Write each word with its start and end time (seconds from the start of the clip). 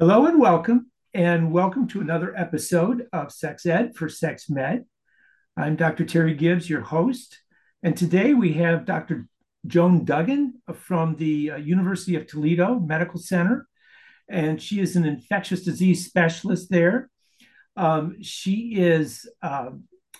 Hello 0.00 0.26
and 0.26 0.40
welcome, 0.40 0.90
and 1.14 1.52
welcome 1.52 1.86
to 1.86 2.00
another 2.00 2.36
episode 2.36 3.06
of 3.12 3.30
Sex 3.30 3.64
Ed 3.64 3.94
for 3.94 4.08
Sex 4.08 4.50
Med. 4.50 4.86
I'm 5.56 5.76
Dr. 5.76 6.04
Terry 6.04 6.34
Gibbs, 6.34 6.68
your 6.68 6.80
host, 6.80 7.38
and 7.80 7.96
today 7.96 8.34
we 8.34 8.54
have 8.54 8.86
Dr. 8.86 9.28
Joan 9.68 10.04
Duggan 10.04 10.60
from 10.74 11.14
the 11.14 11.52
uh, 11.52 11.56
University 11.58 12.16
of 12.16 12.26
Toledo 12.26 12.80
Medical 12.80 13.20
Center, 13.20 13.68
and 14.28 14.60
she 14.60 14.80
is 14.80 14.96
an 14.96 15.04
infectious 15.04 15.62
disease 15.62 16.04
specialist 16.04 16.70
there. 16.70 17.08
Um, 17.76 18.20
she 18.20 18.74
is 18.74 19.30
uh, 19.42 19.70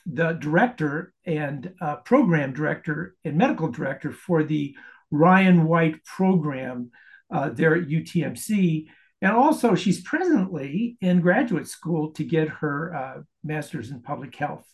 the 0.06 0.34
director 0.34 1.12
and 1.26 1.74
uh, 1.80 1.96
program 1.96 2.52
director 2.52 3.16
and 3.24 3.36
medical 3.36 3.72
director 3.72 4.12
for 4.12 4.44
the 4.44 4.76
Ryan 5.10 5.64
White 5.64 6.04
program 6.04 6.92
uh, 7.28 7.48
there 7.48 7.74
at 7.74 7.88
UTMC 7.88 8.86
and 9.24 9.32
also, 9.32 9.74
she's 9.74 10.02
presently 10.02 10.98
in 11.00 11.22
graduate 11.22 11.66
school 11.66 12.10
to 12.10 12.24
get 12.24 12.46
her 12.46 12.94
uh, 12.94 13.22
master's 13.42 13.90
in 13.90 14.02
public 14.02 14.36
health. 14.36 14.66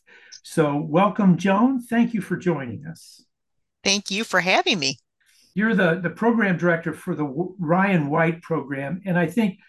So, 0.43 0.75
welcome, 0.77 1.37
Joan. 1.37 1.81
Thank 1.81 2.15
you 2.15 2.21
for 2.21 2.37
joining 2.37 2.85
us. 2.85 3.25
Thank 3.85 4.11
you 4.11 4.25
for 4.25 4.41
having 4.41 4.81
me. 4.81 4.99
You're 5.55 5.77
the, 5.77 6.01
the 6.03 6.11
program 6.11 6.57
director 6.57 6.93
for 6.93 7.15
the 7.15 7.27
Ryan 7.61 8.11
White 8.11 8.43
program. 8.43 9.03
And 9.07 9.17
I 9.17 9.29
think 9.29 9.61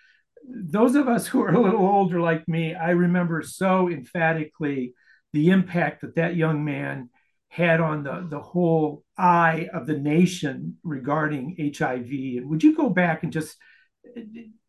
those 0.47 0.95
of 0.95 1.07
us 1.07 1.27
who 1.27 1.43
are 1.43 1.53
a 1.53 1.61
little 1.61 1.85
older, 1.85 2.19
like 2.19 2.47
me, 2.47 2.73
I 2.73 2.89
remember 2.89 3.43
so 3.43 3.87
emphatically 3.87 4.95
the 5.31 5.51
impact 5.51 6.01
that 6.01 6.15
that 6.15 6.35
young 6.35 6.65
man 6.65 7.11
had 7.49 7.81
on 7.81 8.01
the, 8.01 8.25
the 8.27 8.41
whole 8.41 9.03
eye 9.15 9.69
of 9.75 9.85
the 9.85 9.99
nation 9.99 10.79
regarding 10.81 11.71
HIV. 11.77 12.09
And 12.09 12.49
would 12.49 12.63
you 12.63 12.75
go 12.75 12.89
back 12.89 13.21
and 13.21 13.31
just 13.31 13.55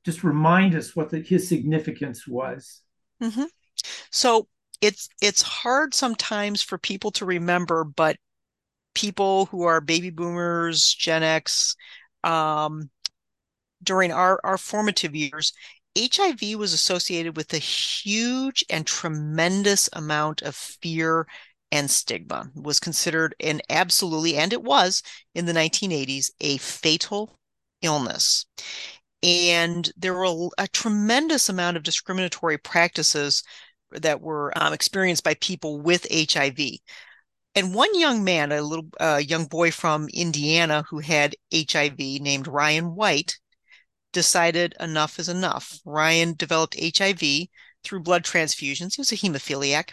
just 0.04 0.24
remind 0.24 0.74
us 0.74 0.96
what 0.96 1.10
the, 1.10 1.20
his 1.20 1.48
significance 1.48 2.27
was. 2.27 2.82
Mm-hmm. 3.22 3.45
So 4.10 4.48
it's 4.80 5.08
it's 5.20 5.42
hard 5.42 5.94
sometimes 5.94 6.62
for 6.62 6.78
people 6.78 7.11
to 7.12 7.24
remember, 7.24 7.84
but 7.84 8.16
people 8.94 9.47
who 9.47 9.62
are 9.62 9.80
baby 9.80 10.11
boomers, 10.11 10.92
Gen 10.94 11.22
X, 11.22 11.77
um, 12.24 12.91
during 13.83 14.12
our 14.12 14.41
our 14.44 14.58
formative 14.58 15.14
years, 15.14 15.52
HIV 15.96 16.58
was 16.58 16.72
associated 16.72 17.36
with 17.36 17.52
a 17.52 17.58
huge 17.58 18.64
and 18.70 18.86
tremendous 18.86 19.89
amount 19.92 20.42
of 20.42 20.55
fear 20.55 21.27
and 21.70 21.91
stigma. 21.91 22.50
It 22.56 22.62
was 22.62 22.80
considered 22.80 23.34
an 23.41 23.61
absolutely, 23.70 24.36
and 24.36 24.52
it 24.52 24.62
was 24.62 25.02
in 25.34 25.46
the 25.46 25.52
1980s, 25.52 26.30
a 26.41 26.58
fatal 26.58 27.39
illness. 27.83 28.46
And 29.23 29.91
there 29.97 30.15
were 30.15 30.51
a, 30.59 30.67
tremendous 30.69 31.48
amount 31.48 31.77
of 31.77 31.84
discriminatory 31.84 32.59
practices 32.59 33.45
that 33.92 34.20
were 34.20 34.53
um, 34.56 34.73
experienced 34.73 35.23
by 35.23 35.34
people 35.34 35.81
with 35.81 36.06
HIV. 36.11 36.59
And 37.55 37.75
one 37.75 37.98
young 37.98 38.25
man, 38.25 38.51
a 38.51 38.62
little 38.62 38.89
uh, 38.98 39.20
young 39.25 39.45
boy 39.45 39.70
from 39.70 40.09
Indiana 40.09 40.84
who 40.89 40.98
had 41.01 41.37
HIV 41.55 41.98
named 41.98 42.48
Ryan 42.48 42.95
White, 42.97 43.39
decided 44.12 44.75
enough 44.81 45.19
is 45.19 45.29
enough. 45.29 45.79
Ryan 45.84 46.34
developed 46.34 46.79
HIV 46.81 47.48
through 47.84 48.01
blood 48.01 48.25
transfusions. 48.25 48.95
He 48.95 49.01
was 49.01 49.12
a 49.12 49.17
hemophiliac. 49.17 49.92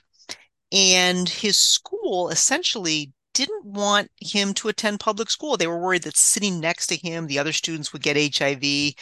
And 0.71 1.27
his 1.27 1.57
school 1.57 2.29
essentially 2.29 3.11
didn't 3.33 3.65
want 3.65 4.11
him 4.19 4.53
to 4.55 4.69
attend 4.69 4.99
public 4.99 5.29
school. 5.29 5.57
They 5.57 5.67
were 5.67 5.79
worried 5.79 6.03
that 6.03 6.17
sitting 6.17 6.59
next 6.59 6.87
to 6.87 6.95
him, 6.95 7.27
the 7.27 7.39
other 7.39 7.53
students 7.53 7.93
would 7.93 8.01
get 8.01 8.37
HIV. 8.37 8.93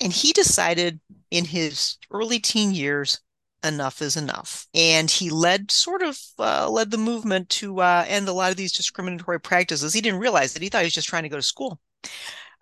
And 0.00 0.12
he 0.12 0.32
decided 0.32 1.00
in 1.30 1.44
his 1.44 1.96
early 2.10 2.38
teen 2.38 2.72
years, 2.72 3.20
enough 3.64 4.00
is 4.02 4.16
enough. 4.16 4.66
And 4.74 5.10
he 5.10 5.30
led 5.30 5.70
sort 5.70 6.02
of 6.02 6.18
uh, 6.38 6.70
led 6.70 6.90
the 6.90 6.98
movement 6.98 7.48
to 7.50 7.80
uh, 7.80 8.04
end 8.06 8.28
a 8.28 8.32
lot 8.32 8.50
of 8.50 8.56
these 8.56 8.72
discriminatory 8.72 9.40
practices. 9.40 9.92
He 9.92 10.00
didn't 10.00 10.20
realize 10.20 10.52
that. 10.52 10.62
He 10.62 10.68
thought 10.68 10.82
he 10.82 10.86
was 10.86 10.94
just 10.94 11.08
trying 11.08 11.24
to 11.24 11.28
go 11.28 11.36
to 11.36 11.42
school. 11.42 11.80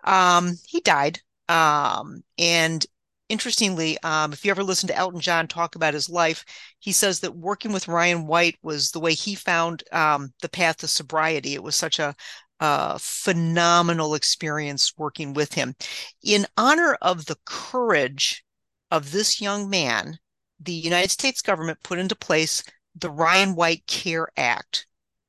Um, 0.03 0.53
he 0.65 0.79
died. 0.81 1.19
Um, 1.49 2.23
and 2.37 2.85
interestingly, 3.29 3.97
um, 4.03 4.33
if 4.33 4.43
you 4.45 4.51
ever 4.51 4.63
listen 4.63 4.87
to 4.87 4.95
Elton 4.95 5.19
John 5.19 5.47
talk 5.47 5.75
about 5.75 5.93
his 5.93 6.09
life, 6.09 6.45
he 6.79 6.91
says 6.91 7.19
that 7.21 7.35
working 7.35 7.71
with 7.71 7.87
Ryan 7.87 8.27
White 8.27 8.57
was 8.61 8.91
the 8.91 8.99
way 8.99 9.13
he 9.13 9.35
found 9.35 9.83
um, 9.91 10.33
the 10.41 10.49
path 10.49 10.77
to 10.77 10.87
sobriety. 10.87 11.53
It 11.53 11.63
was 11.63 11.75
such 11.75 11.99
a, 11.99 12.15
a 12.59 12.97
phenomenal 12.99 14.15
experience 14.15 14.93
working 14.97 15.33
with 15.33 15.53
him. 15.53 15.75
In 16.23 16.45
honor 16.57 16.97
of 17.01 17.25
the 17.25 17.37
courage 17.45 18.43
of 18.91 19.11
this 19.11 19.41
young 19.41 19.69
man, 19.69 20.17
the 20.59 20.73
United 20.73 21.11
States 21.11 21.41
government 21.41 21.83
put 21.83 21.99
into 21.99 22.15
place 22.15 22.63
the 22.95 23.11
Ryan 23.11 23.55
White 23.55 23.85
Care 23.85 24.29
Act, 24.37 24.87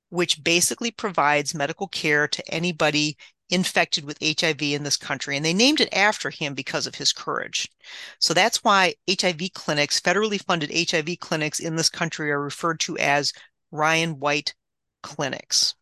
which 0.09 0.43
basically 0.43 0.91
provides 0.91 1.55
medical 1.55 1.87
care 1.87 2.27
to 2.29 2.55
anybody 2.55 3.17
infected 3.51 4.05
with 4.05 4.19
HIV 4.23 4.63
in 4.63 4.83
this 4.83 4.97
country. 4.97 5.37
And 5.37 5.45
they 5.45 5.55
named 5.55 5.81
it 5.81 5.93
after 5.93 6.31
him 6.31 6.55
because 6.55 6.87
of 6.87 6.95
his 6.95 7.13
courage. 7.13 7.71
So 8.19 8.35
that's 8.35 8.63
why 8.63 8.95
HIV 9.11 9.53
clinics, 9.55 10.01
federally 10.01 10.43
funded 10.43 10.73
HIV 10.73 11.19
clinics 11.21 11.61
in 11.61 11.77
this 11.77 11.89
country, 11.89 12.31
are 12.31 12.41
referred 12.41 12.81
to 12.81 12.99
as 12.99 13.33
Ryan 13.71 14.19
White 14.19 14.55
clinics. 15.03 15.75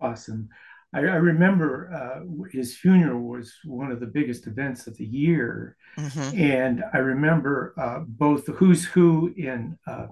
Awesome. 0.00 0.48
I, 0.94 0.98
I 1.00 1.16
remember 1.16 1.92
uh, 1.92 2.48
his 2.52 2.76
funeral 2.76 3.22
was 3.22 3.52
one 3.64 3.90
of 3.90 4.00
the 4.00 4.06
biggest 4.06 4.46
events 4.46 4.86
of 4.86 4.96
the 4.96 5.04
year. 5.04 5.76
Mm-hmm. 5.98 6.40
And 6.40 6.84
I 6.92 6.98
remember 6.98 7.74
uh, 7.76 8.00
both 8.06 8.46
the 8.46 8.52
who's 8.52 8.84
who 8.84 9.32
in 9.36 9.76
uh, 9.86 10.06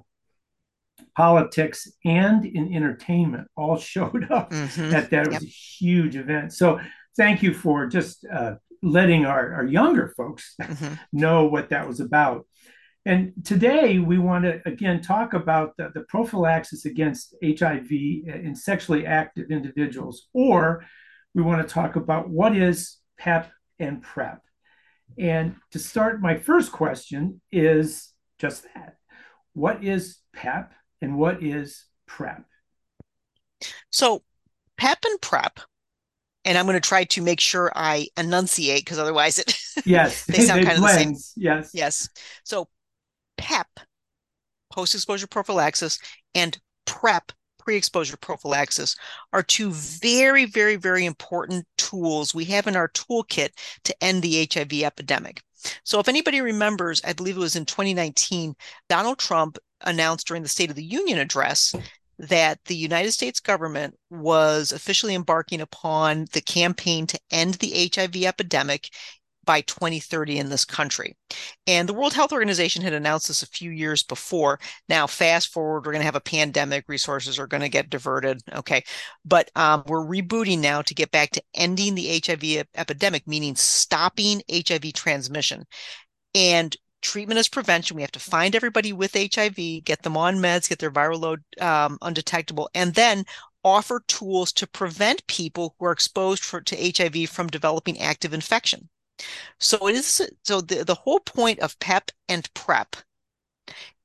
politics 1.17 1.89
and 2.05 2.45
in 2.45 2.75
entertainment 2.75 3.49
all 3.57 3.77
showed 3.93 4.31
up 4.31 4.51
mm-hmm. 4.51 4.91
that 4.91 5.11
that 5.11 5.27
was 5.27 5.35
yep. 5.35 5.43
a 5.43 5.47
huge 5.47 6.17
event 6.17 6.53
so 6.53 6.81
thank 7.17 7.43
you 7.43 7.53
for 7.53 7.87
just 7.87 8.25
uh, 8.33 8.55
letting 8.83 9.25
our, 9.25 9.55
our 9.55 9.65
younger 9.65 10.13
folks 10.17 10.55
mm-hmm. 10.63 10.95
know 11.13 11.47
what 11.47 11.71
that 11.71 11.87
was 11.87 12.01
about 12.01 12.47
and 13.05 13.33
today 13.45 13.99
we 13.99 14.19
want 14.19 14.45
to 14.45 14.61
again 14.67 15.01
talk 15.01 15.35
about 15.35 15.77
the, 15.77 15.91
the 15.95 16.03
prophylaxis 16.09 16.85
against 16.85 17.35
hiv 17.43 17.91
in 17.91 18.55
sexually 18.55 19.07
active 19.07 19.51
individuals 19.51 20.29
or 20.33 20.85
we 21.35 21.43
want 21.43 21.67
to 21.67 21.75
talk 21.75 21.97
about 21.97 22.29
what 22.29 22.57
is 22.57 22.99
pep 23.19 23.51
and 23.79 24.03
prep 24.03 24.41
and 25.19 25.57
to 25.71 25.79
start 25.79 26.23
my 26.23 26.37
first 26.37 26.73
question 26.73 27.41
is 27.51 28.13
just 28.39 28.65
that 28.75 28.97
what 29.53 29.85
is 29.85 30.19
pep 30.33 30.73
and 31.03 31.19
what 31.19 31.43
is 31.43 31.85
PrEP? 32.07 32.45
So, 33.91 34.23
PEP 34.79 34.99
and 35.05 35.21
PrEP, 35.21 35.61
and 36.45 36.57
I'm 36.57 36.65
going 36.65 36.81
to 36.81 36.89
try 36.89 37.05
to 37.05 37.21
make 37.21 37.41
sure 37.41 37.71
I 37.75 38.09
enunciate 38.17 38.85
because 38.85 38.99
otherwise 38.99 39.39
it 39.39 39.57
yes 39.85 40.25
they 40.25 40.41
sound 40.41 40.65
kind 40.65 40.79
blend. 40.79 41.11
of 41.11 41.15
the 41.15 41.21
same. 41.21 41.43
Yes, 41.43 41.71
yes. 41.75 42.09
So, 42.45 42.69
PEP, 43.37 43.67
post-exposure 44.73 45.27
prophylaxis, 45.27 45.99
and 46.35 46.59
PrEP, 46.87 47.33
pre-exposure 47.59 48.17
prophylaxis, 48.17 48.97
are 49.33 49.43
two 49.43 49.71
very, 49.73 50.47
very, 50.47 50.77
very 50.77 51.05
important 51.05 51.67
tools 51.77 52.35
we 52.35 52.45
have 52.47 52.67
in 52.67 52.77
our 52.77 52.89
toolkit 52.89 53.51
to 53.85 53.95
end 54.03 54.23
the 54.23 54.49
HIV 54.53 54.73
epidemic. 54.83 55.43
So, 55.85 56.01
if 56.01 56.09
anybody 56.09 56.41
remembers, 56.41 57.01
I 57.05 57.13
believe 57.13 57.37
it 57.37 57.41
was 57.41 57.57
in 57.57 57.67
2019, 57.67 58.55
Donald 58.89 59.19
Trump 59.19 59.59
announced 59.85 60.27
during 60.27 60.43
the 60.43 60.49
State 60.49 60.71
of 60.71 60.77
the 60.77 60.85
Union 60.85 61.19
address 61.19 61.75
that 62.19 62.59
the 62.67 62.77
United 62.77 63.13
States 63.13 63.41
government 63.41 63.97
was 64.11 64.73
officially 64.73 65.15
embarking 65.15 65.61
upon 65.61 66.27
the 66.33 66.41
campaign 66.41 67.07
to 67.07 67.21
end 67.31 67.55
the 67.55 67.91
HIV 67.95 68.17
epidemic 68.25 68.89
by 69.45 69.61
2030 69.63 70.39
in 70.39 70.49
this 70.49 70.65
country. 70.65 71.17
And 71.67 71.89
the 71.89 71.95
World 71.95 72.15
Health 72.15 72.33
Organization 72.33 72.83
had 72.83 72.93
announced 72.93 73.29
this 73.29 73.43
a 73.43 73.49
few 73.49 73.71
years 73.71 74.03
before. 74.03 74.61
Now, 74.89 75.07
fast 75.07 75.53
forward, 75.53 75.85
we're 75.85 75.93
going 75.93 76.01
to 76.01 76.07
have 76.07 76.17
a 76.17 76.21
pandemic, 76.21 76.85
resources 76.89 77.39
are 77.39 77.47
going 77.47 77.63
to 77.63 77.69
get 77.69 77.91
diverted. 77.91 78.41
Okay. 78.55 78.85
But 79.25 79.51
um, 79.57 79.83
we're 79.87 80.07
rebooting 80.07 80.61
now 80.61 80.83
to 80.83 80.95
get 80.95 81.11
back 81.11 81.31
to 81.31 81.43
ending 81.55 81.95
the 81.95 82.23
HIV 82.25 82.67
epidemic, 82.77 83.27
meaning 83.27 83.57
stopping 83.57 84.43
HIV 84.51 84.93
transmission. 84.93 85.65
And 86.35 86.77
treatment 87.03 87.39
is 87.39 87.49
prevention. 87.49 87.97
We 87.97 88.03
have 88.03 88.13
to 88.13 88.21
find 88.21 88.55
everybody 88.55 88.93
with 88.93 89.15
HIV, 89.15 89.85
get 89.85 90.03
them 90.03 90.17
on 90.17 90.37
meds, 90.37 90.69
get 90.69 90.79
their 90.79 90.91
viral 90.91 91.21
load 91.21 91.43
um, 91.61 91.99
undetectable, 92.01 92.71
and 92.75 92.95
then 92.95 93.25
offer 93.65 94.03
tools 94.09 94.53
to 94.53 94.67
prevent 94.67 95.27
people 95.27 95.75
who 95.79 95.87
are 95.87 95.93
exposed 95.93 96.43
for, 96.43 96.61
to 96.63 96.93
HIV 96.97 97.29
from 97.29 97.49
developing 97.49 98.01
active 98.01 98.33
infection. 98.33 98.89
So 99.61 99.89
it 99.89 99.95
is 99.95 100.23
so 100.43 100.61
the, 100.61 100.85
the 100.85 100.95
whole 100.95 101.21
point 101.21 101.61
of 101.61 101.79
PEP 101.79 102.11
and 102.29 102.53
PrEP 102.55 102.97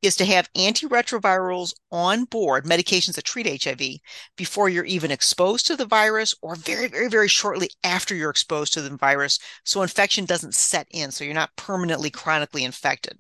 is 0.02 0.16
to 0.16 0.26
have 0.26 0.52
antiretrovirals 0.54 1.74
on 1.92 2.26
board, 2.26 2.66
medications 2.66 3.16
that 3.16 3.26
treat 3.26 3.64
HIV, 3.64 4.00
before 4.36 4.70
you're 4.70 4.86
even 4.86 5.12
exposed 5.12 5.66
to 5.68 5.76
the 5.76 5.86
virus 5.86 6.36
or 6.42 6.56
very, 6.56 6.88
very, 6.88 7.10
very 7.10 7.28
shortly 7.28 7.70
after 7.84 8.16
you're 8.16 8.30
exposed 8.30 8.74
to 8.74 8.82
the 8.82 8.96
virus. 8.96 9.40
So 9.64 9.82
infection 9.82 10.26
doesn't 10.26 10.54
set 10.54 10.88
in. 10.92 11.12
So 11.12 11.24
you're 11.24 11.34
not 11.34 11.56
permanently 11.56 12.12
chronically 12.12 12.64
infected 12.64 13.18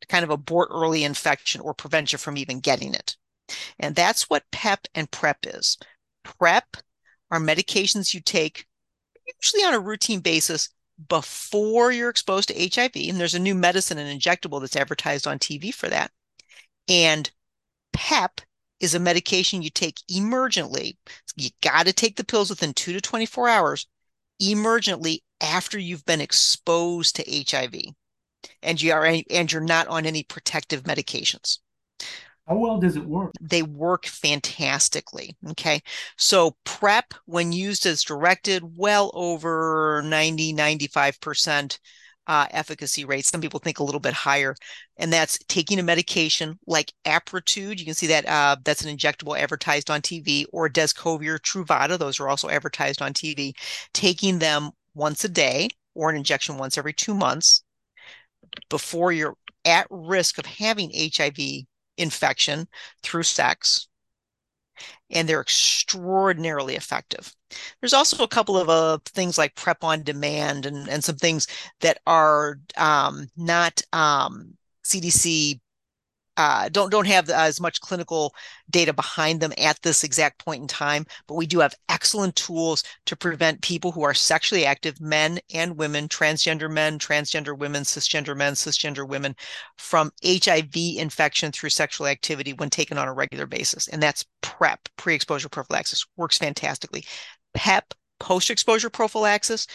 to 0.00 0.06
kind 0.06 0.24
of 0.24 0.30
abort 0.30 0.70
early 0.72 1.04
infection 1.04 1.60
or 1.60 1.74
prevent 1.74 2.12
you 2.12 2.18
from 2.18 2.36
even 2.36 2.60
getting 2.60 2.94
it. 2.94 3.16
And 3.78 3.94
that's 3.94 4.30
what 4.30 4.50
PEP 4.50 4.86
and 4.94 5.10
PrEP 5.10 5.46
is. 5.46 5.78
PrEP 6.22 6.76
are 7.30 7.40
medications 7.40 8.14
you 8.14 8.20
take 8.20 8.66
usually 9.42 9.62
on 9.62 9.74
a 9.74 9.78
routine 9.78 10.20
basis 10.20 10.70
before 11.08 11.92
you're 11.92 12.10
exposed 12.10 12.48
to 12.48 12.68
HIV. 12.68 12.92
And 12.96 13.20
there's 13.20 13.34
a 13.34 13.38
new 13.38 13.54
medicine 13.54 13.98
and 13.98 14.20
injectable 14.20 14.60
that's 14.60 14.76
advertised 14.76 15.26
on 15.26 15.38
TV 15.38 15.72
for 15.72 15.88
that. 15.88 16.10
And 16.88 17.30
PEP 17.92 18.40
is 18.80 18.94
a 18.94 19.00
medication 19.00 19.62
you 19.62 19.70
take 19.70 19.96
emergently. 20.10 20.96
You 21.36 21.50
got 21.62 21.86
to 21.86 21.92
take 21.92 22.16
the 22.16 22.24
pills 22.24 22.50
within 22.50 22.72
two 22.74 22.92
to 22.92 23.00
24 23.00 23.48
hours 23.48 23.86
emergently 24.40 25.18
after 25.40 25.78
you've 25.78 26.04
been 26.04 26.20
exposed 26.20 27.16
to 27.16 27.44
HIV 27.50 27.74
and 28.62 28.80
you 28.80 28.92
are 28.92 29.04
and 29.04 29.52
you're 29.52 29.60
not 29.60 29.88
on 29.88 30.06
any 30.06 30.22
protective 30.22 30.84
medications. 30.84 31.58
How 32.48 32.56
well 32.56 32.78
does 32.78 32.96
it 32.96 33.04
work? 33.04 33.32
They 33.40 33.62
work 33.62 34.06
fantastically. 34.06 35.36
Okay. 35.50 35.82
So 36.16 36.56
PrEP, 36.64 37.12
when 37.26 37.52
used 37.52 37.84
as 37.84 38.02
directed, 38.02 38.62
well 38.76 39.10
over 39.12 40.02
90, 40.04 40.54
95% 40.54 41.78
uh, 42.26 42.46
efficacy 42.50 43.04
rates. 43.04 43.28
Some 43.28 43.40
people 43.40 43.60
think 43.60 43.78
a 43.78 43.84
little 43.84 44.00
bit 44.00 44.14
higher. 44.14 44.54
And 44.96 45.12
that's 45.12 45.38
taking 45.48 45.78
a 45.78 45.82
medication 45.82 46.58
like 46.66 46.92
Apretude. 47.04 47.78
You 47.78 47.84
can 47.84 47.94
see 47.94 48.06
that 48.08 48.26
uh, 48.26 48.56
that's 48.64 48.84
an 48.84 48.96
injectable 48.96 49.38
advertised 49.38 49.90
on 49.90 50.00
TV, 50.02 50.44
or 50.52 50.68
Descovy, 50.68 51.38
Truvada. 51.40 51.98
Those 51.98 52.20
are 52.20 52.28
also 52.28 52.48
advertised 52.48 53.02
on 53.02 53.12
TV. 53.12 53.52
Taking 53.92 54.38
them 54.38 54.70
once 54.94 55.24
a 55.24 55.28
day 55.28 55.68
or 55.94 56.10
an 56.10 56.16
injection 56.16 56.58
once 56.58 56.78
every 56.78 56.92
two 56.92 57.14
months 57.14 57.62
before 58.68 59.12
you're 59.12 59.36
at 59.64 59.86
risk 59.90 60.38
of 60.38 60.46
having 60.46 60.90
HIV 60.94 61.66
infection 61.98 62.66
through 63.02 63.24
sex. 63.24 63.88
And 65.10 65.28
they're 65.28 65.40
extraordinarily 65.40 66.76
effective. 66.76 67.34
There's 67.80 67.94
also 67.94 68.22
a 68.22 68.28
couple 68.28 68.56
of 68.56 68.68
uh, 68.68 68.98
things 69.06 69.38
like 69.38 69.54
PrEP 69.54 69.82
on 69.82 70.02
demand 70.02 70.66
and, 70.66 70.88
and 70.88 71.02
some 71.02 71.16
things 71.16 71.46
that 71.80 71.98
are 72.06 72.60
um, 72.76 73.28
not 73.36 73.80
um, 73.92 74.56
CDC 74.84 75.60
uh, 76.38 76.68
don't 76.68 76.90
don't 76.90 77.06
have 77.08 77.28
as 77.28 77.60
much 77.60 77.80
clinical 77.80 78.32
data 78.70 78.92
behind 78.92 79.40
them 79.40 79.52
at 79.58 79.82
this 79.82 80.04
exact 80.04 80.42
point 80.42 80.62
in 80.62 80.68
time, 80.68 81.04
but 81.26 81.34
we 81.34 81.46
do 81.46 81.58
have 81.58 81.74
excellent 81.88 82.36
tools 82.36 82.84
to 83.06 83.16
prevent 83.16 83.60
people 83.60 83.90
who 83.90 84.04
are 84.04 84.14
sexually 84.14 84.64
active, 84.64 85.00
men 85.00 85.40
and 85.52 85.76
women, 85.76 86.06
transgender 86.06 86.70
men, 86.70 86.96
transgender 86.98 87.58
women, 87.58 87.82
cisgender 87.82 88.36
men, 88.36 88.54
cisgender 88.54 89.06
women, 89.06 89.34
from 89.78 90.12
HIV 90.24 90.76
infection 90.76 91.50
through 91.50 91.70
sexual 91.70 92.06
activity 92.06 92.52
when 92.52 92.70
taken 92.70 92.98
on 92.98 93.08
a 93.08 93.12
regular 93.12 93.46
basis. 93.46 93.88
And 93.88 94.00
that's 94.00 94.24
PrEP, 94.40 94.88
pre-exposure 94.96 95.48
prophylaxis, 95.48 96.06
works 96.16 96.38
fantastically. 96.38 97.04
PEP, 97.54 97.94
post-exposure 98.20 98.90
prophylaxis 98.90 99.66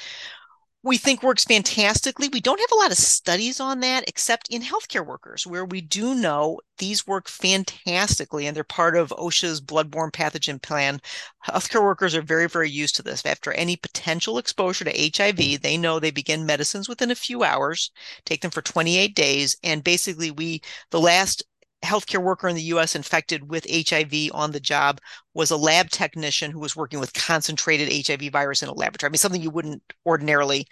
we 0.84 0.98
think 0.98 1.24
works 1.24 1.46
fantastically. 1.46 2.28
We 2.28 2.42
don't 2.42 2.60
have 2.60 2.72
a 2.74 2.76
lot 2.76 2.92
of 2.92 2.98
studies 2.98 3.62
on 3.62 3.80
that 3.80 4.04
except 4.08 4.50
in 4.50 4.62
healthcare 4.62 5.06
workers, 5.06 5.48
where 5.48 5.64
we 5.64 5.80
do 5.80 6.14
know 6.14 6.60
these 6.78 7.08
work 7.08 7.30
fantastically 7.30 8.46
and 8.46 8.56
they're 8.56 8.66
part 8.66 8.98
of 8.98 9.14
OSHA's 9.18 9.62
bloodborne 9.62 10.12
pathogen 10.12 10.62
plan. 10.62 11.00
Healthcare 11.48 11.82
workers 11.82 12.16
are 12.16 12.22
very, 12.22 12.50
very 12.50 12.70
used 12.70 12.98
to 12.98 13.02
this. 13.02 13.26
After 13.26 13.54
any 13.54 13.78
potential 13.78 14.38
exposure 14.38 14.84
to 14.84 15.12
HIV, 15.16 15.62
they 15.62 15.78
know 15.78 16.00
they 16.00 16.12
begin 16.12 16.46
medicines 16.46 16.90
within 16.90 17.12
a 17.12 17.16
few 17.16 17.44
hours, 17.44 17.90
take 18.26 18.42
them 18.42 18.52
for 18.52 18.62
28 18.62 19.16
days. 19.16 19.56
And 19.64 19.86
basically, 19.86 20.32
we, 20.32 20.62
the 20.92 21.00
last 21.00 21.44
healthcare 21.84 22.22
worker 22.22 22.48
in 22.48 22.56
the 22.56 22.62
US 22.64 22.96
infected 22.96 23.50
with 23.50 23.68
HIV 23.70 24.32
on 24.34 24.52
the 24.52 24.60
job 24.60 25.00
was 25.34 25.52
a 25.52 25.58
lab 25.58 25.90
technician 25.90 26.52
who 26.52 26.60
was 26.60 26.76
working 26.76 27.00
with 27.00 27.14
concentrated 27.14 28.08
HIV 28.08 28.32
virus 28.32 28.64
in 28.64 28.70
a 28.70 28.74
laboratory. 28.74 29.10
I 29.10 29.12
mean, 29.12 29.18
something 29.18 29.42
you 29.42 29.50
wouldn't 29.50 29.84
ordinarily 30.06 30.66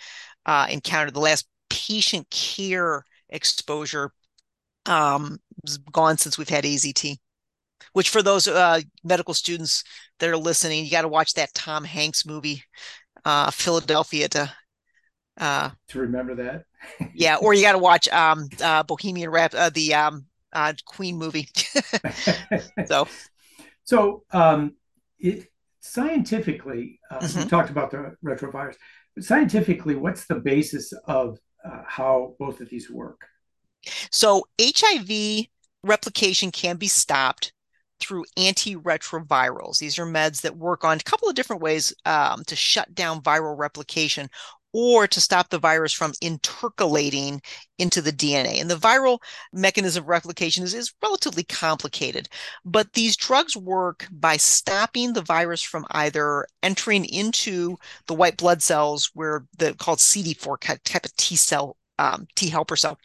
uh, 0.45 0.67
encounter. 0.69 1.11
The 1.11 1.19
last 1.19 1.47
patient 1.69 2.29
care 2.29 3.03
exposure 3.29 4.11
um, 4.85 5.39
was 5.61 5.77
gone 5.77 6.17
since 6.17 6.37
we've 6.37 6.49
had 6.49 6.63
AZT. 6.63 7.17
Which, 7.93 8.09
for 8.09 8.21
those 8.21 8.47
uh, 8.47 8.81
medical 9.03 9.33
students 9.33 9.83
that 10.19 10.29
are 10.29 10.37
listening, 10.37 10.85
you 10.85 10.91
got 10.91 11.01
to 11.01 11.07
watch 11.07 11.33
that 11.33 11.53
Tom 11.53 11.83
Hanks 11.83 12.25
movie, 12.25 12.63
uh, 13.25 13.51
Philadelphia, 13.51 14.29
to 14.29 14.51
uh, 15.37 15.71
to 15.89 15.99
remember 15.99 16.35
that. 16.35 16.65
yeah, 17.13 17.35
or 17.37 17.53
you 17.53 17.63
got 17.63 17.73
to 17.73 17.79
watch 17.79 18.07
um, 18.09 18.47
uh, 18.63 18.83
Bohemian 18.83 19.29
Rap, 19.29 19.53
uh, 19.55 19.71
the 19.71 19.93
um, 19.93 20.25
uh, 20.53 20.74
Queen 20.86 21.18
movie. 21.18 21.48
so, 22.86 23.07
so 23.83 24.24
um, 24.31 24.75
it, 25.19 25.48
scientifically, 25.81 27.00
uh, 27.09 27.19
mm-hmm. 27.19 27.39
we 27.42 27.45
talked 27.45 27.69
about 27.69 27.92
the 27.92 28.15
retrovirus. 28.24 28.75
But 29.15 29.25
scientifically, 29.25 29.95
what's 29.95 30.25
the 30.25 30.36
basis 30.36 30.94
of 31.06 31.39
uh, 31.65 31.81
how 31.86 32.36
both 32.39 32.62
of 32.62 32.69
these 32.69 32.89
work? 32.89 33.21
So, 34.12 34.45
HIV 34.59 35.48
replication 35.83 36.51
can 36.51 36.77
be 36.77 36.88
stopped 36.88 37.53
through 38.00 38.25
antiretrovirals. 38.38 39.77
These 39.77 40.00
are 40.00 40.06
meds 40.06 40.42
that 40.42 40.57
work 40.57 40.83
on 40.83 40.98
a 40.98 41.03
couple 41.03 41.30
of 41.30 41.36
different 41.36 41.62
ways 41.62 41.94
um, 42.06 42.44
to 42.45 42.56
shut 42.56 42.94
down 42.95 43.21
viral 43.21 43.57
replication 43.57 44.30
or 44.73 45.07
to 45.07 45.19
stop 45.19 45.50
the 45.50 45.59
virus 45.59 45.94
from 45.94 46.13
intercalating 46.21 47.44
into 47.77 48.01
the 48.01 48.12
DNA. 48.12 48.62
And 48.62 48.69
the 48.69 48.75
viral 48.75 49.19
mechanism 49.51 50.03
of 50.03 50.09
replication 50.09 50.63
is, 50.63 50.73
is 50.73 50.94
relatively 51.01 51.44
complicated, 51.44 52.29
but 52.63 52.94
these 52.94 53.18
drugs 53.18 53.57
work 53.57 54.07
by 54.12 54.38
stopping 54.38 55.13
the 55.13 55.21
virus 55.21 55.62
from 55.62 55.85
either 55.91 56.45
entering 56.63 57.06
into 57.06 57.77
the 58.07 58.13
white 58.13 58.38
blood 58.38 58.62
cells, 58.62 59.12
where 59.13 59.45
the 59.57 59.73
called 59.73 60.00
CD4 60.00 60.79
type 60.83 61.06
of 61.06 61.15
T 61.17 61.35
cell, 61.35 61.77
um, 62.00 62.27
T 62.35 62.50
helper 62.50 62.75
cell, 62.75 62.97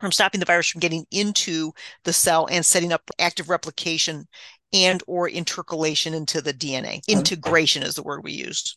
from 0.00 0.12
stopping 0.12 0.40
the 0.40 0.46
virus 0.46 0.68
from 0.68 0.80
getting 0.80 1.06
into 1.10 1.72
the 2.04 2.12
cell 2.12 2.46
and 2.50 2.64
setting 2.64 2.92
up 2.92 3.02
active 3.18 3.48
replication 3.48 4.26
and 4.72 5.02
or 5.06 5.28
intercalation 5.28 6.14
into 6.14 6.40
the 6.40 6.54
DNA. 6.54 7.00
Integration 7.08 7.82
is 7.82 7.94
the 7.94 8.02
word 8.02 8.24
we 8.24 8.32
use. 8.32 8.76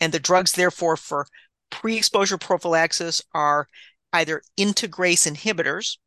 And 0.00 0.12
the 0.12 0.20
drugs, 0.20 0.52
therefore, 0.52 0.96
for 0.96 1.26
pre-exposure 1.70 2.38
prophylaxis 2.38 3.22
are 3.34 3.68
either 4.12 4.42
integrase 4.58 5.30
inhibitors 5.30 5.98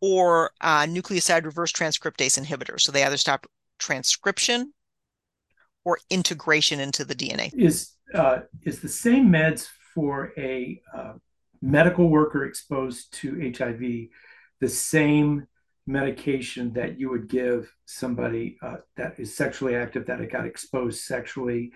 or 0.00 0.52
uh, 0.60 0.84
nucleoside 0.84 1.44
reverse 1.44 1.72
transcriptase 1.72 2.42
inhibitors. 2.42 2.82
So 2.82 2.92
they 2.92 3.04
either 3.04 3.16
stop 3.16 3.46
transcription 3.78 4.72
or 5.84 5.98
integration 6.10 6.80
into 6.80 7.04
the 7.04 7.14
DNA. 7.14 7.52
Is 7.54 7.92
uh, 8.14 8.40
is 8.62 8.80
the 8.80 8.88
same 8.88 9.28
meds 9.28 9.68
for 9.94 10.32
a 10.38 10.80
uh, 10.94 11.14
medical 11.60 12.08
worker 12.08 12.44
exposed 12.44 13.12
to 13.14 13.52
HIV 13.56 14.08
the 14.60 14.68
same 14.68 15.46
medication 15.86 16.72
that 16.74 16.98
you 16.98 17.10
would 17.10 17.28
give 17.28 17.72
somebody 17.86 18.58
uh, 18.62 18.76
that 18.96 19.18
is 19.18 19.34
sexually 19.34 19.74
active 19.74 20.06
that 20.06 20.30
got 20.30 20.46
exposed 20.46 21.00
sexually? 21.00 21.72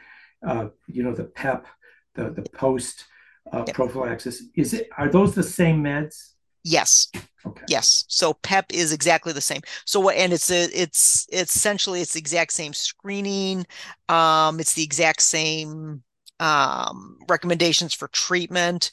Uh, 0.47 0.69
you 0.87 1.03
know, 1.03 1.15
the 1.15 1.25
PEP 1.25 1.67
the 2.15 2.31
the 2.31 2.43
post 2.51 3.07
uh, 3.53 3.65
prophylaxis. 3.65 4.43
Is 4.55 4.75
it 4.75 4.89
are 4.97 5.09
those 5.09 5.35
the 5.35 5.43
same 5.43 5.83
meds? 5.83 6.33
Yes. 6.65 7.09
Okay. 7.45 7.65
Yes. 7.69 8.05
So 8.09 8.35
PEP 8.35 8.73
is 8.73 8.93
exactly 8.93 9.33
the 9.33 9.41
same. 9.41 9.63
So 9.85 9.99
what 9.99 10.17
and 10.17 10.33
it's 10.33 10.51
a, 10.51 10.65
it's 10.73 11.27
it's 11.33 11.57
essentially 11.57 12.01
it's 12.01 12.13
the 12.13 12.21
exact 12.21 12.53
same 12.53 12.73
screening. 12.73 13.67
Um, 14.09 14.61
it's 14.61 14.75
the 14.75 14.85
exact 14.85 15.23
same 15.23 16.03
um, 16.39 17.19
recommendations 17.29 17.95
for 17.95 18.09
treatment. 18.09 18.91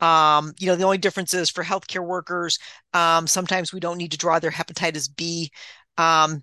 Um, 0.00 0.52
you 0.58 0.66
know, 0.66 0.74
the 0.74 0.84
only 0.84 0.98
difference 0.98 1.32
is 1.32 1.48
for 1.48 1.62
healthcare 1.62 2.04
workers, 2.04 2.58
um, 2.92 3.28
sometimes 3.28 3.72
we 3.72 3.78
don't 3.78 3.98
need 3.98 4.10
to 4.10 4.18
draw 4.18 4.40
their 4.40 4.50
hepatitis 4.50 5.08
B 5.14 5.52
um, 5.96 6.42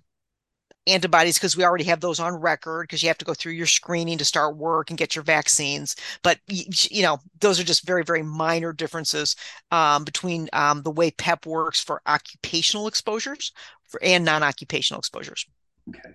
antibodies 0.90 1.38
because 1.38 1.56
we 1.56 1.64
already 1.64 1.84
have 1.84 2.00
those 2.00 2.20
on 2.20 2.34
record 2.34 2.84
because 2.84 3.02
you 3.02 3.08
have 3.08 3.18
to 3.18 3.24
go 3.24 3.34
through 3.34 3.52
your 3.52 3.66
screening 3.66 4.18
to 4.18 4.24
start 4.24 4.56
work 4.56 4.90
and 4.90 4.98
get 4.98 5.14
your 5.14 5.24
vaccines. 5.24 5.96
But 6.22 6.38
you 6.46 7.02
know, 7.02 7.18
those 7.40 7.58
are 7.60 7.64
just 7.64 7.86
very 7.86 8.04
very 8.04 8.22
minor 8.22 8.72
differences 8.72 9.36
um, 9.70 10.04
between 10.04 10.48
um, 10.52 10.82
the 10.82 10.90
way 10.90 11.10
PEP 11.10 11.46
works 11.46 11.80
for 11.80 12.02
occupational 12.06 12.86
exposures 12.86 13.52
for, 13.84 14.02
and 14.02 14.24
non-occupational 14.24 14.98
exposures. 14.98 15.46
Okay. 15.88 16.14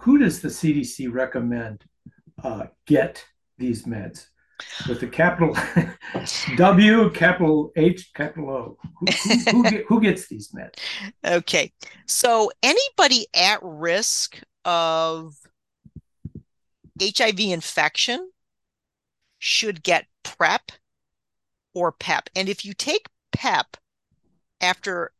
Who 0.00 0.18
does 0.18 0.40
the 0.40 0.48
CDC 0.48 1.12
recommend 1.12 1.84
uh, 2.42 2.66
get 2.86 3.24
these 3.58 3.84
meds? 3.84 4.26
With 4.88 5.00
the 5.00 5.06
capital 5.06 5.56
W, 6.56 7.10
capital 7.10 7.72
H, 7.76 8.12
capital 8.14 8.50
O. 8.50 8.78
Who, 9.00 9.06
who, 9.50 9.62
who, 9.62 9.84
who, 9.88 10.00
gets 10.00 10.28
these 10.28 10.52
meds? 10.52 10.74
Okay. 11.24 11.72
So 12.06 12.50
anybody 12.62 13.26
at 13.34 13.58
risk 13.62 14.40
of 14.64 15.34
HIV 17.00 17.40
infection 17.40 18.30
should 19.38 19.82
get 19.82 20.06
PrEP 20.22 20.72
or 21.74 21.92
PEP. 21.92 22.30
And 22.36 22.48
if 22.48 22.64
you 22.64 22.72
take 22.72 23.08
PEP 23.32 23.76
after 24.60 25.12